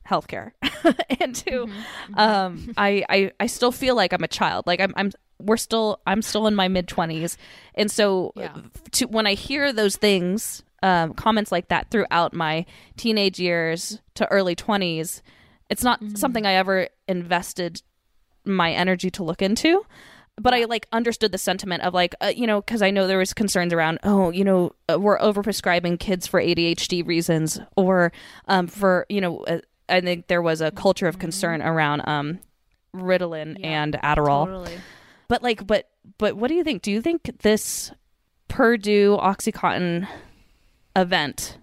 [0.07, 0.51] healthcare.
[1.19, 1.69] And 2
[2.15, 4.65] um I, I i still feel like i'm a child.
[4.67, 7.35] Like i'm i'm we're still i'm still in my mid 20s
[7.75, 8.55] and so Yeah.
[8.93, 12.65] to when i hear those things um comments like that throughout my
[12.95, 15.21] teenage years to early 20s
[15.69, 17.81] it's not something i ever invested
[18.45, 19.85] my energy to look into
[20.39, 23.17] but i like understood the sentiment of like uh, you know because i know there
[23.17, 28.11] was concerns around oh you know uh, we're overprescribing kids for adhd reasons or
[28.47, 29.59] um for you know uh,
[29.89, 32.39] i think there was a culture of concern around um
[32.95, 34.77] ritalin and adderall Totally.
[35.27, 37.91] but like but but what do you think do you think this
[38.47, 40.07] purdue oxycontin
[40.95, 41.57] event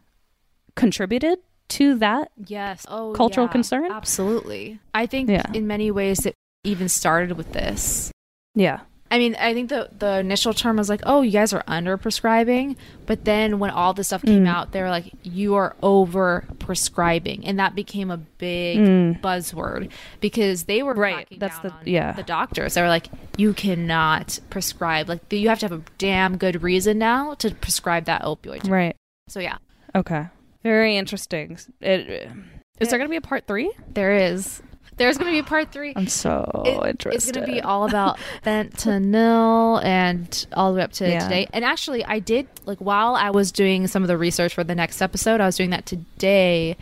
[0.74, 2.84] contributed to that Yes.
[2.88, 3.52] Oh, Cultural yeah.
[3.52, 3.90] concern?
[3.90, 4.78] Absolutely.
[4.92, 5.46] I think Yeah.
[5.54, 8.12] in many ways it even started with this.
[8.54, 8.80] Yeah
[9.10, 11.96] I mean, I think the the initial term was like, "Oh, you guys are under
[11.96, 12.74] prescribing,"
[13.06, 14.48] but then when all this stuff came Mm.
[14.48, 19.20] out, they were like, "You are over prescribing," and that became a big Mm.
[19.20, 19.90] buzzword
[20.20, 22.12] because they were Right, that's the- yeah.
[22.12, 22.74] the doctors.
[22.74, 25.08] They were like, "You cannot prescribe.
[25.08, 28.96] Like, you have to have a damn good reason now to prescribe that opioid." right
[29.28, 29.58] So yeah,
[29.94, 30.26] okay
[30.64, 32.28] very interesting it,
[32.80, 34.60] is there gonna be a part three there is.
[34.96, 35.92] There's going to be a part three.
[35.96, 40.82] i'm so It- interested It's going to be all about fentanyl and all the way
[40.84, 41.20] up to Yeah.
[41.20, 41.46] today.
[41.52, 44.74] And actually, I did like while I was doing some of the research for the
[44.74, 46.76] next episode, I was doing that today,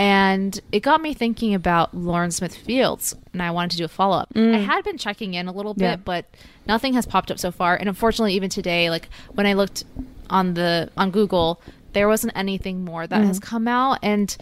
[0.00, 3.88] And it got me thinking about Lauren Smith Fields, and I wanted to do a
[3.88, 4.30] follow up.
[4.34, 5.90] I had been checking in a little bit, Mm.
[5.90, 5.96] Yeah.
[6.04, 6.24] but
[6.66, 7.76] nothing has popped up so far.
[7.76, 9.84] And unfortunately, even today, like when I looked
[10.28, 11.60] on the on Google,
[11.92, 13.26] there wasn't anything more that Mm.
[13.28, 13.98] has come out.
[14.02, 14.34] And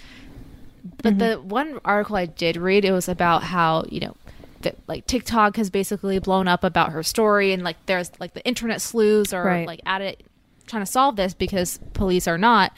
[1.03, 1.49] but the Mm-hmm.
[1.49, 4.17] one article I did read, it was about how you know.
[4.63, 8.45] That like TikTok has basically blown up about her story, and like there's like the
[8.47, 9.67] internet sleuths are Right.
[9.67, 10.23] like at it
[10.67, 12.71] trying to solve this because police are not.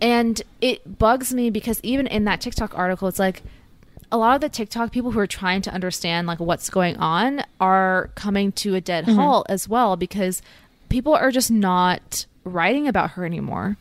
[0.00, 3.42] And it bugs me because even in that TikTok article, it's like
[4.12, 7.42] a lot of the TikTok people who are trying to understand like what's going on
[7.60, 9.16] are coming to a dead Mm-hmm.
[9.18, 10.40] halt as well because
[10.88, 13.76] people are just not writing about her anymore.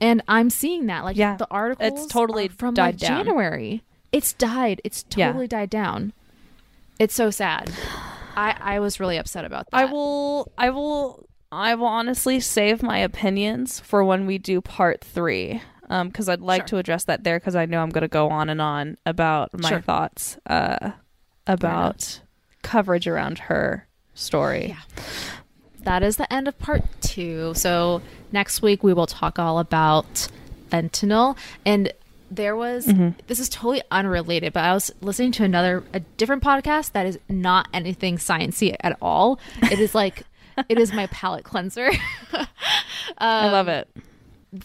[0.00, 1.36] And I'm seeing that like Yeah.
[1.36, 3.24] the articles It's totally are from died like down.
[3.24, 3.82] January.
[4.12, 4.80] It's died.
[4.84, 5.28] It's Yeah.
[5.28, 6.12] totally died down.
[6.98, 7.70] It's so sad.
[8.36, 9.76] I I was really upset about that.
[9.76, 15.02] I will I will I will honestly save my opinions for when we do part
[15.02, 16.66] 3 um cuz I'd like Sure.
[16.68, 19.50] to address that there cuz I know I'm going to go on and on about
[19.58, 19.80] my Sure.
[19.80, 20.92] thoughts uh
[21.46, 22.20] about
[22.62, 24.68] coverage around her story.
[24.68, 25.04] Yeah.
[25.82, 27.52] that is the end of part two.
[27.54, 28.00] So
[28.34, 30.28] next week we will talk all about
[30.70, 31.38] fentanyl.
[31.64, 31.90] And
[32.30, 33.10] there was mm-hmm.
[33.28, 37.18] this is totally unrelated, but I was listening to another a different podcast that is
[37.28, 39.38] not anything sciencey at all.
[39.62, 40.24] It is like
[40.68, 41.88] it is my palate cleanser.
[43.18, 43.88] I love it.
[43.94, 44.02] Um,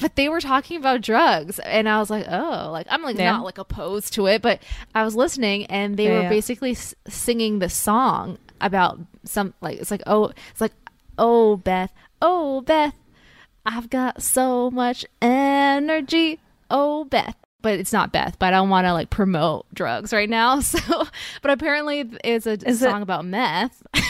[0.01, 3.31] but they were talking about drugs and i was like oh like i'm like Yeah.
[3.31, 4.61] not like opposed to it but
[4.93, 6.29] i was listening and they Yeah, were yeah.
[6.29, 10.73] basically s- singing the song about some like it's like oh it's like
[11.17, 11.91] oh beth
[12.21, 12.93] oh beth
[13.69, 16.39] i've got so much energy
[16.69, 20.29] oh beth but it's not Beth, but I don't want to like promote drugs right
[20.29, 20.61] now.
[20.69, 21.07] So,
[21.41, 23.83] but apparently it's a Is it- song about meth.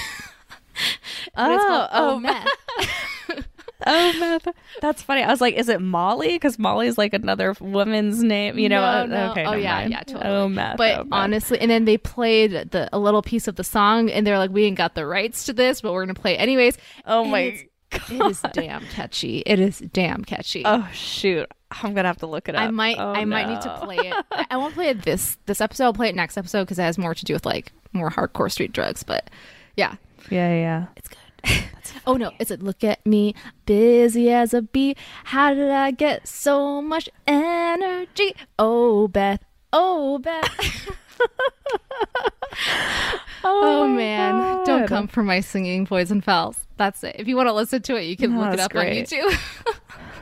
[1.36, 3.46] Oh, called oh, oh meth.
[3.86, 4.54] Oh, meth.
[4.82, 5.24] That's funny.
[5.24, 6.34] I was like, is it Molly?
[6.34, 8.60] Because Molly's like another woman's name.
[8.60, 8.82] You know?
[8.82, 9.32] No, uh, no.
[9.32, 9.46] Okay.
[9.46, 9.92] Oh, yeah, mind.
[9.92, 10.26] yeah, totally.
[10.26, 10.78] Oh, meth.
[10.78, 11.08] But oh, meth.
[11.12, 14.52] honestly, and then they played the a little piece of the song, and they're like,
[14.52, 17.32] "We ain't got the rights to this, but we're gonna play it anyways." oh And
[17.32, 17.69] my.
[17.92, 19.44] It's- It is damn catchy.
[19.46, 20.64] It is damn catchy.
[20.66, 21.48] Oh shoot!
[21.72, 22.62] I'm gonna have to look it up.
[22.62, 24.26] I might, Oh, I might need to play it.
[24.32, 25.86] I- I won't play it this this episode.
[25.86, 28.52] I'll play it next episode because it has more to do with like more hardcore
[28.52, 29.04] street drugs.
[29.04, 29.30] But
[29.76, 29.96] yeah,
[30.30, 30.86] Yeah, yeah.
[30.96, 31.64] it's good.
[32.06, 33.34] oh no, is it look at me,
[33.66, 34.96] busy as a bee.
[35.26, 38.36] How did I get so much energy?
[38.58, 40.90] Oh Beth, oh Beth.
[43.42, 46.58] Oh, my man, don't come for my singing poison pals.
[46.76, 47.16] That's it.
[47.20, 49.12] If you want to listen to it, you can No, look it up great.
[49.14, 49.40] on YouTube.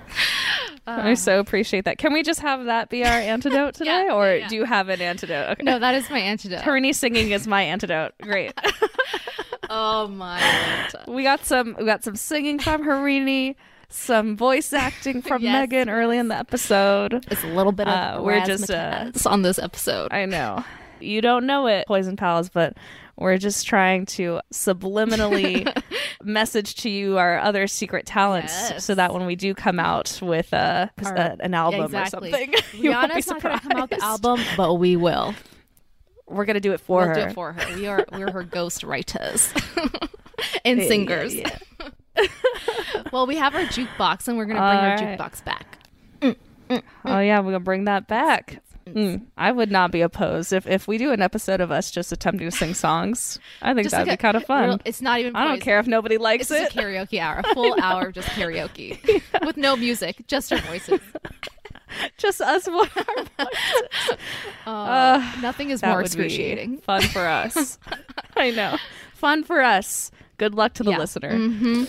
[0.87, 1.97] I so appreciate that.
[1.97, 4.89] Can we just have that be our antidote today, Yeah, or yeah, do you have
[4.89, 5.49] an antidote?
[5.53, 5.63] Okay.
[5.63, 6.61] no, that is my antidote.
[6.61, 8.13] Harini singing is my antidote.
[8.21, 8.53] Great.
[9.69, 10.39] oh my
[11.05, 11.07] lord.
[11.17, 11.75] we got some.
[11.79, 13.55] We got some singing from Harini,
[13.89, 15.53] some voice acting from Yes.
[15.53, 17.25] Megan early in the episode.
[17.31, 20.13] It's a little bit of Uh, we're just, uh, on this episode.
[20.13, 20.63] I know.
[20.99, 22.75] You don't know it, Poison Pals, but
[23.17, 25.65] we're just trying to subliminally
[26.23, 28.85] message to you our other secret talents Yes.
[28.85, 32.29] so that when we do come out with uh, Our- a- an album Yeah, exactly.
[32.29, 35.33] or something, you won't not going to come out the album, but we will.
[36.27, 37.13] We're going to do it for we'll her.
[37.15, 37.75] do it for her.
[37.75, 39.51] We are we're her ghost writers
[40.65, 41.33] and Yeah, singers.
[41.35, 41.57] yeah,
[43.11, 45.17] well, we have our jukebox, and we're going to bring our right.
[45.19, 45.79] jukebox back.
[47.05, 48.61] Oh yeah, we're gonna bring that back.
[48.97, 52.11] Mm, I would not be opposed if if we do an episode of us just
[52.11, 53.37] attempting to sing songs.
[53.61, 54.69] I think Just that'd like be a kind of fun.
[54.69, 55.35] real- it's not even.
[55.35, 56.63] I don't care if nobody likes It's it.
[56.73, 58.97] just a karaoke hour, a full hour of just karaoke
[59.45, 60.99] with no music, just our voices.
[62.17, 62.65] just us.
[62.67, 62.89] one-
[64.65, 66.79] Oh, Uh, nothing is more excruciating.
[66.79, 67.77] fun for us.
[68.35, 68.77] I know,
[69.13, 70.11] fun for us.
[70.37, 70.97] Good luck to the Yeah.
[70.99, 71.35] listener.
[71.37, 71.83] hmm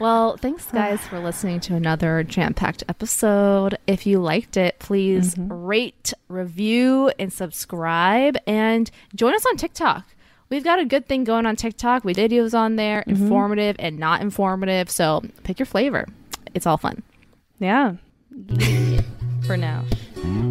[0.00, 3.78] Well, thanks guys for listening to another jam-packed episode.
[3.86, 5.52] If you liked it, please Mm-hmm.
[5.52, 10.04] rate, review, and subscribe, and join us on TikTok.
[10.50, 12.04] We've got a good thing going on TikTok.
[12.04, 13.22] We did videos on there, Mm-hmm.
[13.24, 14.90] informative and not informative.
[14.90, 16.06] So pick your flavor.
[16.54, 17.02] It's all fun.
[17.60, 17.94] Yeah.
[19.46, 19.84] for now.